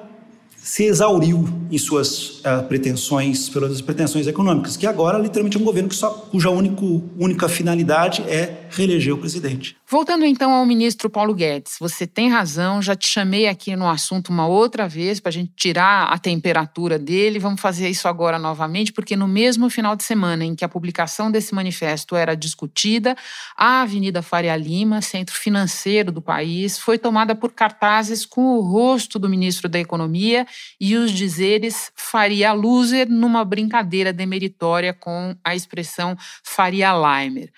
se 0.57 0.85
exauriu 0.85 1.47
em 1.69 1.77
suas 1.77 2.39
uh, 2.39 2.63
pretensões, 2.67 3.49
pelas 3.49 3.79
pretensões 3.79 4.25
econômicas, 4.25 4.75
que 4.75 4.87
agora 4.87 5.19
literalmente 5.19 5.55
é 5.55 5.59
um 5.59 5.63
governo 5.63 5.89
que 5.89 5.95
só, 5.95 6.09
cuja 6.09 6.49
único, 6.49 7.03
única 7.19 7.47
finalidade 7.47 8.23
é 8.23 8.65
reeleger 8.71 9.13
o 9.13 9.17
presidente. 9.17 9.75
Voltando 9.93 10.25
então 10.25 10.51
ao 10.51 10.65
ministro 10.65 11.07
Paulo 11.07 11.35
Guedes, 11.35 11.75
você 11.79 12.07
tem 12.07 12.27
razão, 12.27 12.81
já 12.81 12.95
te 12.95 13.05
chamei 13.05 13.47
aqui 13.47 13.75
no 13.75 13.87
assunto 13.87 14.29
uma 14.29 14.47
outra 14.47 14.87
vez 14.87 15.19
para 15.19 15.29
a 15.29 15.31
gente 15.31 15.53
tirar 15.55 16.05
a 16.05 16.17
temperatura 16.17 16.97
dele, 16.97 17.37
vamos 17.37 17.61
fazer 17.61 17.87
isso 17.89 18.07
agora 18.07 18.39
novamente, 18.39 18.91
porque 18.91 19.15
no 19.15 19.27
mesmo 19.27 19.69
final 19.69 19.95
de 19.95 20.03
semana 20.03 20.43
em 20.43 20.55
que 20.55 20.65
a 20.65 20.67
publicação 20.67 21.29
desse 21.29 21.53
manifesto 21.53 22.15
era 22.15 22.35
discutida, 22.35 23.15
a 23.55 23.83
Avenida 23.83 24.23
Faria 24.23 24.55
Lima, 24.55 24.99
centro 24.99 25.35
financeiro 25.35 26.11
do 26.11 26.23
país, 26.23 26.79
foi 26.79 26.97
tomada 26.97 27.35
por 27.35 27.51
cartazes 27.51 28.25
com 28.25 28.57
o 28.57 28.61
rosto 28.61 29.19
do 29.19 29.29
ministro 29.29 29.69
da 29.69 29.77
Economia 29.77 30.47
e 30.81 30.95
os 30.95 31.11
dizeres 31.11 31.91
Faria 31.95 32.51
Loser 32.51 33.07
numa 33.07 33.45
brincadeira 33.45 34.11
demeritória 34.11 34.91
com 34.91 35.35
a 35.43 35.53
expressão 35.53 36.17
Faria 36.43 36.91
Limer. 36.93 37.51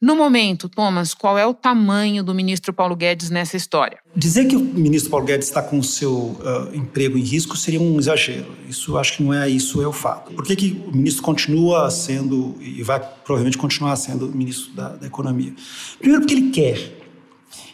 No 0.00 0.16
momento, 0.16 0.66
Thomas, 0.66 1.12
qual 1.12 1.36
é 1.36 1.46
o 1.46 1.52
tamanho 1.52 2.24
do 2.24 2.34
ministro 2.34 2.72
Paulo 2.72 2.96
Guedes 2.96 3.28
nessa 3.28 3.54
história? 3.54 3.98
Dizer 4.16 4.46
que 4.46 4.56
o 4.56 4.60
ministro 4.60 5.10
Paulo 5.10 5.26
Guedes 5.26 5.48
está 5.48 5.60
com 5.60 5.78
o 5.78 5.84
seu 5.84 6.10
uh, 6.14 6.74
emprego 6.74 7.18
em 7.18 7.22
risco 7.22 7.54
seria 7.54 7.78
um 7.78 7.98
exagero. 7.98 8.46
Isso 8.66 8.96
acho 8.96 9.18
que 9.18 9.22
não 9.22 9.34
é 9.34 9.46
isso, 9.50 9.82
é 9.82 9.86
o 9.86 9.92
fato. 9.92 10.32
Por 10.32 10.46
que, 10.46 10.56
que 10.56 10.82
o 10.86 10.96
ministro 10.96 11.22
continua 11.22 11.90
sendo, 11.90 12.56
e 12.62 12.82
vai 12.82 12.98
provavelmente 12.98 13.58
continuar 13.58 13.94
sendo 13.96 14.26
ministro 14.28 14.72
da, 14.72 14.88
da 14.88 15.06
Economia? 15.06 15.52
Primeiro, 15.98 16.22
porque 16.22 16.34
ele 16.34 16.50
quer. 16.50 16.96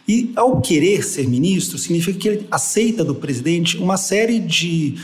E 0.05 0.33
ao 0.35 0.59
querer 0.59 1.05
ser 1.05 1.29
ministro, 1.29 1.77
significa 1.77 2.19
que 2.19 2.27
ele 2.27 2.47
aceita 2.51 3.05
do 3.05 3.15
presidente 3.15 3.77
uma 3.77 3.95
série 3.95 4.39
de 4.39 4.95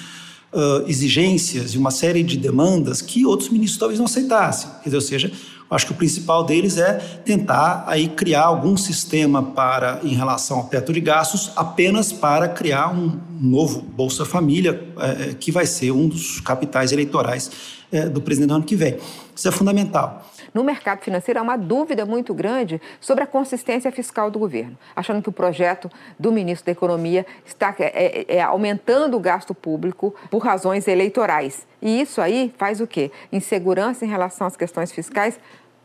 uh, 0.52 0.90
exigências 0.90 1.74
e 1.74 1.78
uma 1.78 1.92
série 1.92 2.22
de 2.22 2.36
demandas 2.36 3.02
que 3.02 3.26
outros 3.26 3.50
ministros 3.50 3.80
talvez 3.80 3.98
não 3.98 4.08
aceitassem. 4.08 4.70
Quer 4.82 4.90
dizer, 4.90 4.96
ou 4.98 5.02
seja, 5.02 5.32
acho 5.70 5.88
que 5.88 5.92
o 5.92 5.96
principal 5.96 6.44
deles 6.44 6.78
é 6.78 6.94
tentar 6.94 7.84
aí 7.88 8.08
criar 8.08 8.44
algum 8.44 8.78
sistema 8.78 9.42
para 9.42 10.00
em 10.04 10.14
relação 10.14 10.58
ao 10.58 10.64
teto 10.66 10.94
de 10.94 11.02
gastos 11.02 11.52
apenas 11.56 12.12
para 12.12 12.48
criar 12.48 12.90
um 12.94 13.20
novo 13.40 13.82
Bolsa 13.82 14.26
Família 14.26 14.88
é, 15.00 15.34
que 15.34 15.52
vai 15.52 15.66
ser 15.66 15.92
um 15.92 16.08
dos 16.08 16.40
capitais 16.40 16.92
eleitorais 16.92 17.52
é, 17.94 18.10
do 18.10 18.20
presidente 18.20 18.50
no 18.50 18.56
ano 18.56 18.66
que 18.66 18.76
vem. 18.76 18.98
Isso 19.34 19.48
é 19.48 19.52
fundamental 19.52 20.26
no 20.54 20.64
mercado 20.64 21.02
financeiro 21.02 21.40
há 21.40 21.44
uma 21.44 21.58
dúvida 21.58 22.06
muito 22.06 22.34
grande 22.34 22.80
sobre 23.02 23.24
a 23.24 23.28
consistência 23.28 23.92
fiscal 23.92 24.30
do 24.30 24.38
governo, 24.38 24.78
achando 24.96 25.22
que 25.22 25.30
o 25.30 25.32
projeto 25.32 25.90
do 26.20 26.32
ministro 26.32 26.68
da 26.68 26.72
Economia 26.72 27.26
está 27.46 27.76
é, 27.80 28.26
é, 28.30 28.36
é 28.38 28.42
aumentando 28.42 29.18
o 29.18 29.20
gasto 29.20 29.56
público 29.56 30.14
por 30.30 30.40
razões 30.40 30.88
eleitorais. 30.88 31.66
E 31.82 32.00
isso 32.00 32.22
aí 32.22 32.54
faz 32.58 32.80
o 32.80 32.88
quê? 32.88 33.12
Insegurança 33.32 34.06
em 34.06 34.08
relação 34.08 34.46
às 34.46 34.56
questões 34.56 34.92
fiscais 34.92 35.40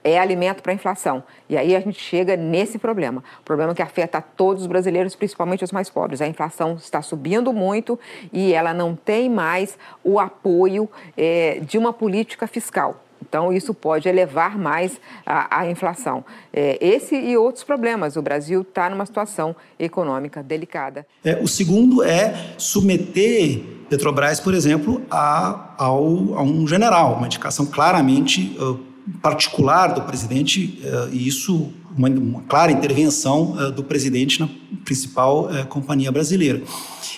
é 0.08 0.18
alimento 0.18 0.62
para 0.62 0.72
a 0.72 0.74
inflação. 0.74 1.22
E 1.48 1.56
aí 1.56 1.74
a 1.74 1.80
gente 1.80 2.00
chega 2.00 2.36
nesse 2.36 2.78
problema, 2.78 3.22
problema 3.44 3.74
que 3.74 3.82
afeta 3.82 4.20
todos 4.20 4.62
os 4.62 4.66
brasileiros, 4.66 5.14
principalmente 5.14 5.64
os 5.64 5.72
mais 5.72 5.90
pobres. 5.90 6.20
A 6.20 6.26
inflação 6.26 6.74
está 6.74 7.02
subindo 7.02 7.52
muito 7.52 7.98
e 8.32 8.52
ela 8.52 8.72
não 8.72 8.94
tem 8.94 9.28
mais 9.28 9.78
o 10.02 10.18
apoio 10.18 10.88
é, 11.16 11.60
de 11.60 11.78
uma 11.78 11.92
política 11.92 12.46
fiscal. 12.46 13.04
Então, 13.28 13.52
isso 13.52 13.74
pode 13.74 14.08
elevar 14.08 14.56
mais 14.56 14.98
a, 15.26 15.60
a 15.60 15.70
inflação. 15.70 16.24
É, 16.52 16.78
esse 16.80 17.14
e 17.14 17.36
outros 17.36 17.62
problemas. 17.62 18.16
O 18.16 18.22
Brasil 18.22 18.62
está 18.62 18.88
numa 18.88 19.04
situação 19.04 19.54
econômica 19.78 20.42
delicada. 20.42 21.06
É, 21.24 21.36
o 21.42 21.46
segundo 21.46 22.02
é 22.02 22.54
submeter 22.56 23.60
Petrobras, 23.88 24.38
por 24.38 24.52
exemplo, 24.52 25.02
a, 25.10 25.74
ao, 25.78 26.04
a 26.34 26.42
um 26.42 26.66
general, 26.66 27.14
uma 27.14 27.26
indicação 27.26 27.64
claramente 27.64 28.54
uh, 28.60 28.78
particular 29.22 29.94
do 29.94 30.02
presidente, 30.02 30.80
uh, 30.82 31.12
e 31.12 31.26
isso, 31.26 31.72
uma, 31.96 32.08
uma 32.08 32.42
clara 32.42 32.72
intervenção 32.72 33.52
uh, 33.52 33.72
do 33.72 33.82
presidente 33.82 34.40
na 34.40 34.48
principal 34.84 35.48
companhia 35.68 36.10
brasileira. 36.10 36.62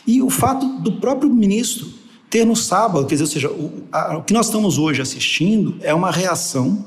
E 0.06 0.20
o 0.20 0.30
fato 0.30 0.66
do 0.80 0.92
próprio 0.92 1.30
ministro 1.30 1.86
ter 2.30 2.44
no 2.46 2.54
sábado, 2.54 3.06
quer 3.06 3.16
dizer, 3.16 3.24
ou 3.24 3.30
seja, 3.30 3.50
o, 3.50 3.82
a, 3.90 4.18
o 4.18 4.22
que 4.22 4.32
nós 4.32 4.46
estamos 4.46 4.78
hoje 4.78 5.02
assistindo 5.02 5.76
é 5.82 5.92
uma 5.92 6.12
reação 6.12 6.86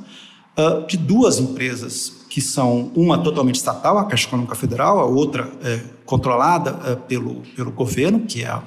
uh, 0.58 0.88
de 0.88 0.98
duas 0.98 1.38
empresas 1.38 2.24
que 2.30 2.42
são 2.42 2.92
uma 2.96 3.18
totalmente 3.18 3.56
estatal, 3.56 3.98
a 3.98 4.06
Caixa 4.06 4.26
Econômica 4.26 4.56
Federal, 4.56 5.00
a 5.00 5.06
outra 5.06 5.52
é, 5.62 5.82
controlada 6.04 6.72
uh, 6.74 6.98
pelo, 7.08 7.44
pelo 7.56 7.72
governo, 7.72 8.22
que 8.22 8.42
é 8.42 8.48
a, 8.48 8.64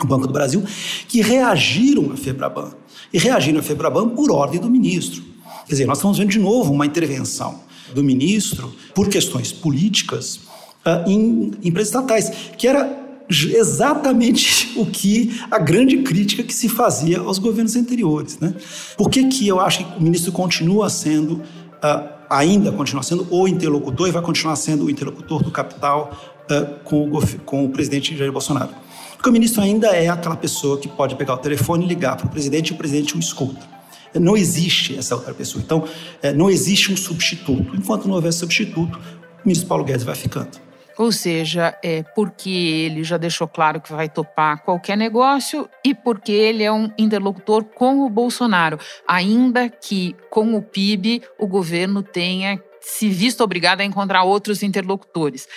o 0.00 0.06
Banco 0.06 0.26
do 0.28 0.32
Brasil, 0.32 0.62
que 1.08 1.20
reagiram 1.20 2.12
à 2.12 2.16
Febraban. 2.16 2.72
E 3.12 3.18
reagiram 3.18 3.58
à 3.58 3.62
Febraban 3.62 4.10
por 4.10 4.30
ordem 4.30 4.60
do 4.60 4.70
ministro. 4.70 5.24
Quer 5.66 5.72
dizer, 5.72 5.86
nós 5.86 5.98
estamos 5.98 6.18
vendo 6.18 6.30
de 6.30 6.38
novo 6.38 6.72
uma 6.72 6.86
intervenção 6.86 7.60
do 7.94 8.02
ministro 8.02 8.72
por 8.94 9.08
questões 9.08 9.52
políticas 9.52 10.36
uh, 10.84 11.08
em 11.08 11.52
empresas 11.62 11.88
estatais, 11.88 12.30
que 12.56 12.68
era 12.68 13.04
exatamente 13.28 14.72
o 14.76 14.86
que 14.86 15.40
a 15.50 15.58
grande 15.58 15.98
crítica 15.98 16.42
que 16.42 16.52
se 16.52 16.68
fazia 16.68 17.20
aos 17.20 17.38
governos 17.38 17.74
anteriores. 17.76 18.38
Né? 18.38 18.54
Por 18.96 19.08
que, 19.08 19.24
que 19.28 19.48
eu 19.48 19.60
acho 19.60 19.84
que 19.84 19.98
o 19.98 20.02
ministro 20.02 20.32
continua 20.32 20.90
sendo, 20.90 21.34
uh, 21.34 22.08
ainda 22.28 22.70
continua 22.70 23.02
sendo 23.02 23.26
o 23.30 23.48
interlocutor 23.48 24.08
e 24.08 24.10
vai 24.10 24.22
continuar 24.22 24.56
sendo 24.56 24.84
o 24.84 24.90
interlocutor 24.90 25.42
do 25.42 25.50
capital 25.50 26.12
uh, 26.50 26.84
com, 26.84 27.08
o, 27.08 27.38
com 27.44 27.64
o 27.64 27.70
presidente 27.70 28.16
Jair 28.16 28.32
Bolsonaro? 28.32 28.70
Porque 29.14 29.30
o 29.30 29.32
ministro 29.32 29.62
ainda 29.62 29.88
é 29.88 30.08
aquela 30.08 30.36
pessoa 30.36 30.76
que 30.76 30.88
pode 30.88 31.16
pegar 31.16 31.32
o 31.32 31.38
telefone 31.38 31.86
e 31.86 31.88
ligar 31.88 32.16
para 32.16 32.26
o 32.26 32.28
presidente 32.28 32.68
e 32.68 32.72
o 32.74 32.76
presidente 32.76 33.16
o 33.16 33.18
escuta. 33.18 33.73
Não 34.14 34.36
existe 34.36 34.96
essa 34.96 35.14
outra 35.14 35.34
pessoa. 35.34 35.62
Então, 35.64 35.88
eh, 36.22 36.32
não 36.32 36.50
existe 36.50 36.92
um 36.92 36.96
substituto. 36.96 37.76
Enquanto 37.76 38.06
não 38.06 38.14
houver 38.14 38.32
substituto, 38.32 38.96
o 38.96 39.00
ministro 39.44 39.68
Paulo 39.68 39.84
Guedes 39.84 40.04
vai 40.04 40.14
ficando. 40.14 40.64
Ou 40.96 41.10
seja, 41.10 41.76
é 41.82 42.04
porque 42.14 42.50
ele 42.50 43.02
já 43.02 43.16
deixou 43.16 43.48
claro 43.48 43.80
que 43.80 43.92
vai 43.92 44.08
topar 44.08 44.62
qualquer 44.62 44.96
negócio 44.96 45.68
e 45.84 45.92
porque 45.92 46.30
ele 46.30 46.62
é 46.62 46.70
um 46.70 46.88
interlocutor 46.96 47.64
com 47.64 48.06
o 48.06 48.08
Bolsonaro, 48.08 48.78
ainda 49.06 49.68
que 49.68 50.14
com 50.30 50.54
o 50.54 50.62
PIB 50.62 51.22
o 51.38 51.48
governo 51.48 52.02
tenha 52.02 52.62
se 52.80 53.08
visto 53.08 53.42
obrigado 53.42 53.80
a 53.80 53.84
encontrar 53.84 54.22
outros 54.22 54.62
interlocutores. 54.62 55.48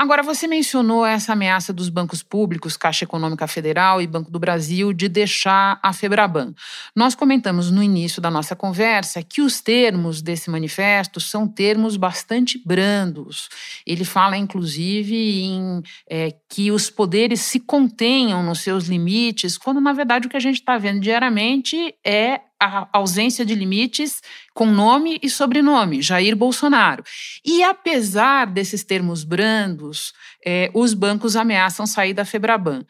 Agora, 0.00 0.22
você 0.22 0.46
mencionou 0.46 1.04
essa 1.04 1.34
ameaça 1.34 1.74
dos 1.74 1.90
bancos 1.90 2.22
públicos, 2.22 2.74
Caixa 2.74 3.04
Econômica 3.04 3.46
Federal 3.46 4.00
e 4.00 4.06
Banco 4.06 4.30
do 4.30 4.38
Brasil, 4.38 4.94
de 4.94 5.10
deixar 5.10 5.78
a 5.82 5.92
Febraban. 5.92 6.54
Nós 6.96 7.14
comentamos 7.14 7.70
no 7.70 7.82
início 7.82 8.18
da 8.18 8.30
nossa 8.30 8.56
conversa 8.56 9.22
que 9.22 9.42
os 9.42 9.60
termos 9.60 10.22
desse 10.22 10.48
manifesto 10.48 11.20
são 11.20 11.46
termos 11.46 11.98
bastante 11.98 12.58
brandos. 12.64 13.50
Ele 13.86 14.06
fala, 14.06 14.38
inclusive, 14.38 15.42
em 15.42 15.82
é, 16.08 16.34
que 16.48 16.72
os 16.72 16.88
poderes 16.88 17.42
se 17.42 17.60
contenham 17.60 18.42
nos 18.42 18.60
seus 18.60 18.86
limites, 18.86 19.58
quando, 19.58 19.82
na 19.82 19.92
verdade, 19.92 20.26
o 20.26 20.30
que 20.30 20.36
a 20.38 20.40
gente 20.40 20.60
está 20.60 20.78
vendo 20.78 21.00
diariamente 21.00 21.94
é 22.02 22.40
a 22.60 22.86
ausência 22.92 23.44
de 23.44 23.54
limites 23.54 24.20
com 24.52 24.66
nome 24.66 25.18
e 25.22 25.30
sobrenome, 25.30 26.02
Jair 26.02 26.36
Bolsonaro. 26.36 27.02
E 27.42 27.62
apesar 27.62 28.46
desses 28.46 28.84
termos 28.84 29.24
brandos, 29.24 29.89
é, 30.44 30.70
os 30.74 30.94
bancos 30.94 31.36
ameaçam 31.36 31.86
sair 31.86 32.14
da 32.14 32.24
Febraban. 32.24 32.84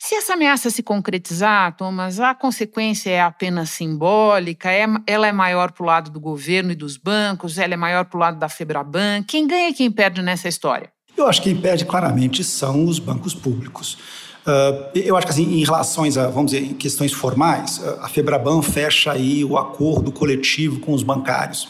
Se 0.00 0.14
essa 0.14 0.34
ameaça 0.34 0.70
se 0.70 0.80
concretizar, 0.80 1.76
Thomas, 1.76 2.20
a 2.20 2.32
consequência 2.32 3.10
é 3.10 3.20
apenas 3.20 3.70
simbólica, 3.70 4.70
é, 4.70 4.86
ela 5.06 5.26
é 5.26 5.32
maior 5.32 5.72
para 5.72 5.82
o 5.82 5.86
lado 5.86 6.10
do 6.10 6.20
governo 6.20 6.70
e 6.70 6.76
dos 6.76 6.96
bancos, 6.96 7.58
ela 7.58 7.74
é 7.74 7.76
maior 7.76 8.04
para 8.04 8.16
o 8.16 8.20
lado 8.20 8.38
da 8.38 8.48
Febraban. 8.48 9.24
Quem 9.26 9.46
ganha 9.46 9.70
e 9.70 9.74
quem 9.74 9.90
perde 9.90 10.22
nessa 10.22 10.46
história? 10.48 10.92
Eu 11.16 11.26
acho 11.26 11.42
que 11.42 11.52
quem 11.52 11.60
perde 11.60 11.84
claramente 11.84 12.44
são 12.44 12.84
os 12.84 13.00
bancos 13.00 13.34
públicos. 13.34 13.98
Uh, 14.46 14.96
eu 14.96 15.16
acho 15.16 15.26
que 15.26 15.32
assim, 15.32 15.60
em 15.60 15.64
relações 15.64 16.16
a, 16.16 16.28
vamos 16.28 16.52
dizer, 16.52 16.74
questões 16.74 17.12
formais, 17.12 17.82
a 18.00 18.08
Febraban 18.08 18.62
fecha 18.62 19.10
aí 19.12 19.44
o 19.44 19.58
acordo 19.58 20.12
coletivo 20.12 20.78
com 20.78 20.92
os 20.92 21.02
bancários. 21.02 21.68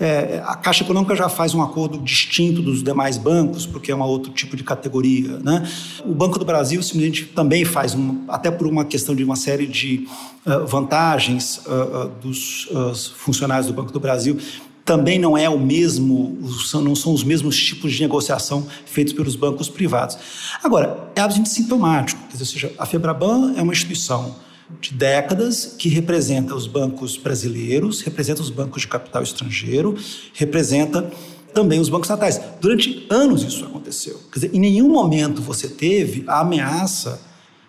É, 0.00 0.42
a 0.44 0.56
Caixa 0.56 0.82
Econômica 0.82 1.14
já 1.14 1.28
faz 1.28 1.54
um 1.54 1.62
acordo 1.62 1.98
distinto 1.98 2.60
dos 2.62 2.82
demais 2.82 3.16
bancos, 3.16 3.66
porque 3.66 3.92
é 3.92 3.94
um 3.94 4.02
outro 4.02 4.32
tipo 4.32 4.56
de 4.56 4.64
categoria. 4.64 5.38
Né? 5.38 5.68
O 6.04 6.14
Banco 6.14 6.38
do 6.38 6.44
Brasil 6.44 6.82
simplesmente 6.82 7.26
também 7.26 7.64
faz, 7.64 7.94
um, 7.94 8.24
até 8.28 8.50
por 8.50 8.66
uma 8.66 8.84
questão 8.84 9.14
de 9.14 9.22
uma 9.22 9.36
série 9.36 9.66
de 9.66 10.06
uh, 10.46 10.66
vantagens 10.66 11.62
uh, 11.66 12.06
uh, 12.06 12.08
dos 12.20 12.68
funcionários 13.16 13.66
do 13.66 13.72
Banco 13.72 13.92
do 13.92 14.00
Brasil, 14.00 14.38
também 14.84 15.18
não 15.18 15.38
é 15.38 15.48
o 15.48 15.58
mesmo, 15.58 16.38
não 16.74 16.94
são 16.96 17.12
os 17.14 17.22
mesmos 17.22 17.56
tipos 17.56 17.92
de 17.92 18.02
negociação 18.02 18.66
feitos 18.84 19.12
pelos 19.12 19.36
bancos 19.36 19.68
privados. 19.68 20.18
Agora, 20.62 21.10
é 21.14 21.20
absolutamente 21.20 21.50
sintomático, 21.50 22.20
dizer, 22.28 22.42
ou 22.42 22.46
seja, 22.46 22.72
a 22.76 22.84
Febraban 22.84 23.54
é 23.56 23.62
uma 23.62 23.72
instituição 23.72 24.34
de 24.80 24.94
décadas 24.94 25.74
que 25.78 25.88
representa 25.88 26.54
os 26.54 26.66
bancos 26.66 27.16
brasileiros, 27.16 28.00
representa 28.00 28.40
os 28.40 28.50
bancos 28.50 28.82
de 28.82 28.88
capital 28.88 29.22
estrangeiro, 29.22 29.96
representa 30.34 31.10
também 31.52 31.80
os 31.80 31.88
bancos 31.88 32.08
estatais. 32.08 32.40
Durante 32.60 33.06
anos 33.10 33.42
isso 33.42 33.64
aconteceu. 33.64 34.18
Quer 34.32 34.38
dizer, 34.38 34.54
em 34.54 34.60
nenhum 34.60 34.88
momento 34.88 35.42
você 35.42 35.68
teve 35.68 36.24
a 36.26 36.40
ameaça 36.40 37.20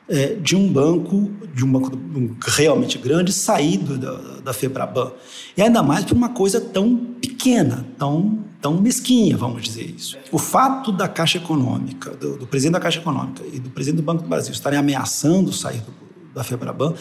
é, 0.07 0.35
de 0.35 0.55
um 0.55 0.71
banco, 0.71 1.31
de 1.53 1.63
um 1.63 1.71
banco 1.71 1.97
realmente 2.45 2.97
grande, 2.97 3.31
saído 3.31 3.97
da, 3.97 4.13
da 4.41 4.53
Febraban. 4.53 5.11
E 5.55 5.61
ainda 5.61 5.81
mais 5.81 6.05
por 6.05 6.15
uma 6.15 6.29
coisa 6.29 6.59
tão 6.59 6.95
pequena, 7.21 7.85
tão, 7.97 8.39
tão 8.61 8.79
mesquinha, 8.81 9.37
vamos 9.37 9.63
dizer 9.63 9.93
isso. 9.97 10.17
O 10.31 10.37
fato 10.37 10.91
da 10.91 11.07
Caixa 11.07 11.37
Econômica, 11.37 12.11
do, 12.11 12.37
do 12.37 12.47
presidente 12.47 12.73
da 12.73 12.79
Caixa 12.79 12.99
Econômica 12.99 13.43
e 13.51 13.59
do 13.59 13.69
presidente 13.69 14.01
do 14.01 14.05
Banco 14.05 14.23
do 14.23 14.29
Brasil 14.29 14.51
estarem 14.51 14.77
ameaçando 14.77 15.51
sair 15.53 15.81
do, 15.81 16.02
da 16.33 16.43
Febraban, 16.43 16.93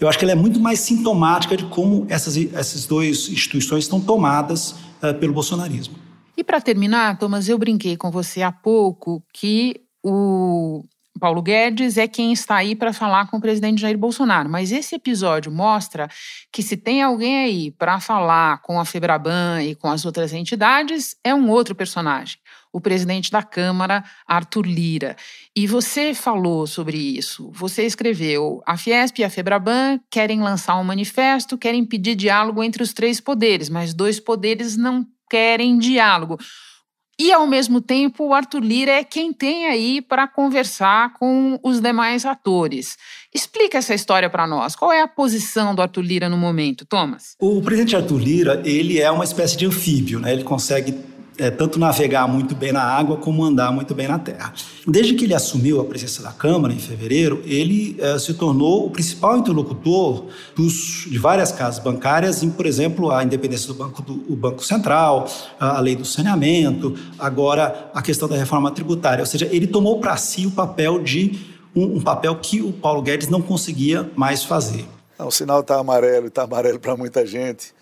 eu 0.00 0.08
acho 0.08 0.18
que 0.18 0.24
ela 0.24 0.32
é 0.32 0.36
muito 0.36 0.58
mais 0.58 0.80
sintomática 0.80 1.56
de 1.56 1.64
como 1.66 2.06
essas, 2.08 2.36
essas 2.52 2.86
duas 2.86 3.28
instituições 3.28 3.84
estão 3.84 4.00
tomadas 4.00 4.72
uh, 5.02 5.14
pelo 5.18 5.32
bolsonarismo. 5.32 5.96
E 6.36 6.42
para 6.42 6.60
terminar, 6.60 7.18
Thomas, 7.18 7.48
eu 7.48 7.58
brinquei 7.58 7.96
com 7.96 8.10
você 8.10 8.42
há 8.42 8.50
pouco 8.50 9.22
que 9.32 9.80
o 10.02 10.84
Paulo 11.20 11.42
Guedes 11.42 11.98
é 11.98 12.08
quem 12.08 12.32
está 12.32 12.56
aí 12.56 12.74
para 12.74 12.94
falar 12.94 13.28
com 13.28 13.36
o 13.36 13.40
presidente 13.40 13.82
Jair 13.82 13.98
Bolsonaro. 13.98 14.48
Mas 14.48 14.72
esse 14.72 14.94
episódio 14.94 15.52
mostra 15.52 16.08
que 16.50 16.62
se 16.62 16.76
tem 16.76 17.02
alguém 17.02 17.44
aí 17.44 17.70
para 17.70 18.00
falar 18.00 18.62
com 18.62 18.80
a 18.80 18.84
Febraban 18.86 19.62
e 19.62 19.74
com 19.74 19.88
as 19.88 20.06
outras 20.06 20.32
entidades, 20.32 21.14
é 21.22 21.34
um 21.34 21.50
outro 21.50 21.74
personagem, 21.74 22.38
o 22.72 22.80
presidente 22.80 23.30
da 23.30 23.42
Câmara, 23.42 24.04
Arthur 24.26 24.66
Lira. 24.66 25.16
E 25.56 25.66
você 25.66 26.14
falou 26.14 26.66
sobre 26.66 26.96
isso. 26.96 27.50
Você 27.52 27.84
escreveu: 27.84 28.62
a 28.66 28.76
Fiesp 28.76 29.18
e 29.18 29.24
a 29.24 29.30
Febraban 29.30 30.00
querem 30.10 30.40
lançar 30.40 30.78
um 30.78 30.84
manifesto, 30.84 31.58
querem 31.58 31.84
pedir 31.84 32.14
diálogo 32.14 32.62
entre 32.62 32.82
os 32.82 32.92
três 32.92 33.20
poderes, 33.20 33.68
mas 33.68 33.94
dois 33.94 34.20
poderes 34.20 34.76
não 34.76 35.06
querem 35.28 35.78
diálogo. 35.78 36.38
E, 37.22 37.30
ao 37.30 37.46
mesmo 37.46 37.82
tempo, 37.82 38.28
o 38.28 38.32
Arthur 38.32 38.62
Lira 38.64 38.92
é 38.92 39.04
quem 39.04 39.30
tem 39.30 39.66
aí 39.66 40.00
para 40.00 40.26
conversar 40.26 41.12
com 41.18 41.60
os 41.62 41.78
demais 41.78 42.24
atores. 42.24 42.96
Explica 43.34 43.76
essa 43.76 43.92
história 43.94 44.30
para 44.30 44.46
nós. 44.46 44.74
Qual 44.74 44.90
é 44.90 45.02
a 45.02 45.06
posição 45.06 45.74
do 45.74 45.82
Arthur 45.82 46.00
Lira 46.00 46.30
no 46.30 46.38
momento, 46.38 46.86
Thomas? 46.86 47.36
O 47.38 47.60
presidente 47.60 47.94
Arthur 47.94 48.18
Lira, 48.18 48.62
ele 48.64 48.98
é 48.98 49.10
uma 49.10 49.24
espécie 49.24 49.54
de 49.54 49.66
anfíbio, 49.66 50.18
né? 50.18 50.32
Ele 50.32 50.44
consegue 50.44 50.92
é, 51.40 51.50
tanto 51.50 51.78
navegar 51.78 52.28
muito 52.28 52.54
bem 52.54 52.70
na 52.70 52.82
água 52.82 53.16
como 53.16 53.42
andar 53.42 53.72
muito 53.72 53.94
bem 53.94 54.06
na 54.06 54.18
terra. 54.18 54.52
Desde 54.86 55.14
que 55.14 55.24
ele 55.24 55.34
assumiu 55.34 55.80
a 55.80 55.84
presença 55.84 56.22
da 56.22 56.30
Câmara 56.30 56.74
em 56.74 56.78
fevereiro, 56.78 57.42
ele 57.46 57.96
é, 57.98 58.18
se 58.18 58.34
tornou 58.34 58.86
o 58.86 58.90
principal 58.90 59.38
interlocutor 59.38 60.26
dos, 60.54 61.06
de 61.08 61.18
várias 61.18 61.50
casas 61.50 61.82
bancárias, 61.82 62.42
em, 62.42 62.50
por 62.50 62.66
exemplo, 62.66 63.10
a 63.10 63.24
independência 63.24 63.68
do 63.68 63.74
Banco, 63.74 64.02
do, 64.02 64.36
banco 64.36 64.62
Central, 64.62 65.26
a 65.58 65.80
lei 65.80 65.96
do 65.96 66.04
saneamento, 66.04 66.94
agora 67.18 67.90
a 67.94 68.02
questão 68.02 68.28
da 68.28 68.36
reforma 68.36 68.70
tributária. 68.70 69.22
Ou 69.22 69.26
seja, 69.26 69.48
ele 69.50 69.66
tomou 69.66 69.98
para 69.98 70.16
si 70.18 70.46
o 70.46 70.50
papel 70.50 71.02
de 71.02 71.40
um, 71.74 71.96
um 71.96 72.00
papel 72.02 72.36
que 72.36 72.60
o 72.60 72.70
Paulo 72.70 73.00
Guedes 73.00 73.28
não 73.28 73.40
conseguia 73.40 74.10
mais 74.14 74.44
fazer. 74.44 74.84
o 75.18 75.30
sinal 75.30 75.60
está 75.60 75.80
amarelo, 75.80 76.26
está 76.26 76.42
amarelo 76.42 76.78
para 76.78 76.94
muita 76.96 77.24
gente. 77.24 77.72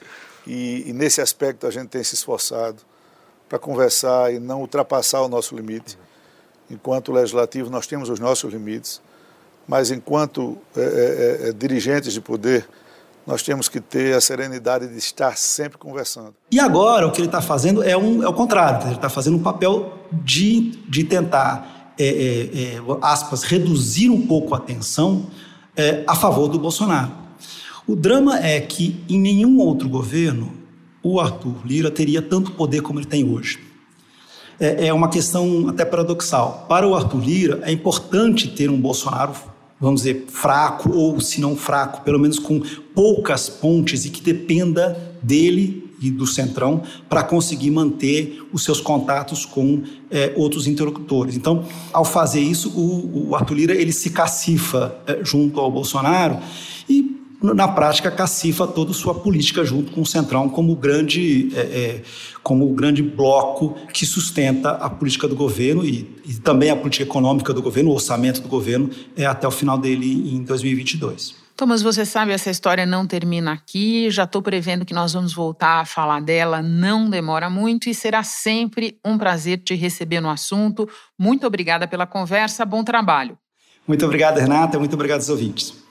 E, 0.47 0.85
e 0.87 0.93
nesse 0.93 1.21
aspecto 1.21 1.67
a 1.67 1.71
gente 1.73 1.89
tem 1.89 2.05
se 2.05 2.15
esforçado 2.15 2.88
para 3.49 3.59
conversar 3.59 4.33
e 4.33 4.39
não 4.39 4.61
ultrapassar 4.61 5.23
o 5.23 5.29
nosso 5.29 5.57
limite. 5.57 5.99
Enquanto 6.71 7.13
legislativo, 7.13 7.71
nós 7.71 7.87
temos 7.87 8.09
os 8.11 8.21
nossos 8.21 8.53
limites, 8.53 9.01
mas 9.67 9.91
enquanto 9.91 10.59
é, 10.77 10.81
é, 10.81 10.85
é, 10.85 11.49
é 11.49 11.53
dirigentes 11.53 12.13
de 12.13 12.21
poder, 12.21 12.69
nós 13.27 13.43
temos 13.43 13.69
que 13.69 13.81
ter 13.81 14.15
a 14.15 14.21
serenidade 14.21 14.89
de 14.89 14.97
estar 14.97 15.37
sempre 15.37 15.77
conversando. 15.77 16.35
E 16.51 16.59
agora 16.59 17.07
o 17.07 17.13
que 17.13 17.21
ele 17.21 17.29
está 17.29 17.43
fazendo 17.43 17.83
é, 17.83 17.97
um, 17.97 18.23
é 18.23 18.29
o 18.29 18.33
contrário, 18.33 18.87
ele 18.87 18.97
está 18.97 19.11
fazendo 19.11 19.37
um 19.37 19.43
papel 19.43 19.99
de, 20.11 20.71
de 20.89 21.05
tentar, 21.05 21.95
é, 21.99 22.07
é, 22.07 22.77
é, 22.77 22.83
aspas, 23.03 23.43
reduzir 23.43 24.09
um 24.09 24.27
pouco 24.27 24.55
a 24.55 24.59
tensão 24.59 25.27
é, 25.77 26.05
a 26.07 26.15
favor 26.15 26.49
do 26.49 26.59
Bolsonaro. 26.59 27.13
O 27.87 27.95
drama 27.95 28.39
é 28.39 28.61
que 28.61 29.05
em 29.09 29.19
nenhum 29.21 29.59
outro 29.59 29.89
governo 29.89 30.53
o 31.03 31.21
Arthur 31.21 31.57
Lira 31.65 31.91
teria 31.91 32.23
tanto 32.23 32.53
poder 32.53 32.83
como 32.83 32.99
ele 32.99 33.07
tem 33.07 33.29
hoje. 33.29 33.61
É, 34.59 34.89
é 34.89 34.93
uma 34.93 35.09
questão 35.09 35.69
até 35.69 35.85
paradoxal. 35.85 36.67
Para 36.69 36.87
o 36.87 36.95
Arthur 36.95 37.21
Lira, 37.21 37.61
é 37.63 37.73
importante 37.73 38.49
ter 38.49 38.71
um 38.71 38.81
Bolsonaro 38.81 39.35
vamos 39.81 40.03
dizer, 40.03 40.27
fraco, 40.29 40.91
ou 40.91 41.21
se 41.21 41.41
não 41.41 41.57
fraco, 41.57 42.03
pelo 42.03 42.19
menos 42.19 42.39
com 42.39 42.61
poucas 42.95 43.49
pontes 43.49 44.05
e 44.05 44.11
que 44.11 44.21
dependa 44.21 45.17
dele 45.23 45.89
e 46.01 46.11
do 46.11 46.27
Centrão 46.27 46.83
para 47.09 47.25
conseguir 47.25 47.71
manter 47.71 48.43
os 48.53 48.63
seus 48.63 48.81
contatos 48.81 49.45
com 49.45 49.83
é, 50.11 50.33
outros 50.37 50.67
interlocutores. 50.67 51.37
Então, 51.37 51.65
ao 51.93 52.05
fazer 52.05 52.41
isso, 52.41 52.71
o, 52.71 53.31
o 53.31 53.35
Arthur 53.35 53.55
Lira 53.55 53.75
ele 53.75 53.93
se 53.93 54.11
cacifa 54.11 54.97
é, 55.07 55.25
junto 55.25 55.59
ao 55.61 55.71
Bolsonaro 55.71 56.39
e 56.89 57.18
na 57.41 57.69
prática, 57.69 58.11
cacifa 58.11 58.67
toda 58.67 58.93
sua 58.93 59.15
política 59.15 59.65
junto 59.65 59.93
com 59.93 60.01
o 60.01 60.07
Centrão 60.07 60.49
como 60.49 60.75
grande, 60.75 61.51
é, 61.55 61.61
é, 61.61 62.03
como 62.43 62.71
o 62.71 62.75
grande 62.75 63.03
bloco 63.03 63.77
que 63.93 64.05
sustenta 64.05 64.71
a 64.71 64.91
política 64.91 65.29
do 65.29 65.37
governo 65.37 65.85
e, 65.85 66.17
e, 66.27 66.35
também 66.35 66.71
a 66.71 66.77
política 66.77 67.05
econômica 67.05 67.53
do 67.53 67.63
governo, 67.63 67.91
o 67.91 67.95
orçamento 67.95 68.41
do 68.41 68.49
governo, 68.49 68.91
é, 69.17 69.25
até 69.25 69.47
o 69.47 69.51
final 69.51 69.79
dele 69.79 70.35
em 70.35 70.43
2022. 70.43 71.37
Thomas, 71.57 71.83
você 71.83 72.05
sabe, 72.05 72.31
essa 72.31 72.51
história 72.51 72.87
não 72.87 73.05
termina 73.05 73.53
aqui. 73.53 74.09
Já 74.11 74.25
estou 74.25 74.41
prevendo 74.41 74.85
que 74.85 74.95
nós 74.95 75.13
vamos 75.13 75.33
voltar 75.33 75.81
a 75.81 75.85
falar 75.85 76.21
dela, 76.21 76.63
não 76.63 77.11
demora 77.11 77.51
muito 77.51 77.89
e 77.89 77.95
será 77.95 78.23
sempre 78.23 78.97
um 79.05 79.19
prazer 79.19 79.59
te 79.59 79.75
receber 79.75 80.21
no 80.21 80.31
assunto. 80.31 80.89
Muito 81.19 81.47
obrigada 81.47 81.89
pela 81.89 82.07
conversa, 82.07 82.65
bom 82.65 82.85
trabalho. 82.85 83.37
Muito 83.89 84.05
obrigado, 84.05 84.39
Renata, 84.39 84.79
muito 84.79 84.95
obrigado 84.95 85.19
aos 85.19 85.29
ouvintes. 85.29 85.88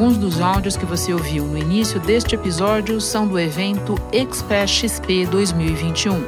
Alguns 0.00 0.16
dos 0.16 0.40
áudios 0.40 0.78
que 0.78 0.86
você 0.86 1.12
ouviu 1.12 1.44
no 1.44 1.58
início 1.58 2.00
deste 2.00 2.34
episódio 2.34 2.98
são 3.02 3.28
do 3.28 3.38
evento 3.38 3.96
Express 4.10 4.70
XP 4.70 5.26
2021. 5.26 6.24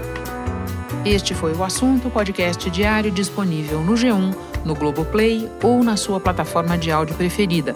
Este 1.07 1.33
foi 1.33 1.55
o 1.55 1.65
assunto 1.65 2.11
podcast 2.11 2.69
diário 2.69 3.11
disponível 3.11 3.81
no 3.81 3.95
G1, 3.95 4.35
no 4.63 4.75
Globoplay 4.75 5.51
ou 5.63 5.83
na 5.83 5.97
sua 5.97 6.21
plataforma 6.21 6.77
de 6.77 6.93
áudio 6.93 7.17
preferida. 7.17 7.73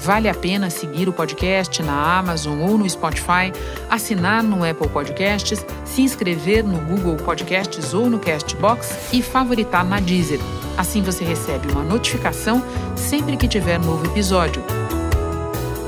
Vale 0.00 0.30
a 0.30 0.34
pena 0.34 0.70
seguir 0.70 1.10
o 1.10 1.12
podcast 1.12 1.82
na 1.82 2.18
Amazon 2.18 2.62
ou 2.62 2.78
no 2.78 2.88
Spotify, 2.88 3.52
assinar 3.90 4.42
no 4.42 4.64
Apple 4.64 4.88
Podcasts, 4.88 5.62
se 5.84 6.00
inscrever 6.00 6.64
no 6.64 6.78
Google 6.78 7.16
Podcasts 7.16 7.92
ou 7.92 8.08
no 8.08 8.18
Castbox 8.18 9.12
e 9.12 9.20
favoritar 9.20 9.84
na 9.84 10.00
Deezer. 10.00 10.40
Assim 10.78 11.02
você 11.02 11.22
recebe 11.22 11.70
uma 11.70 11.84
notificação 11.84 12.62
sempre 12.96 13.36
que 13.36 13.46
tiver 13.46 13.78
novo 13.78 14.06
episódio. 14.06 14.64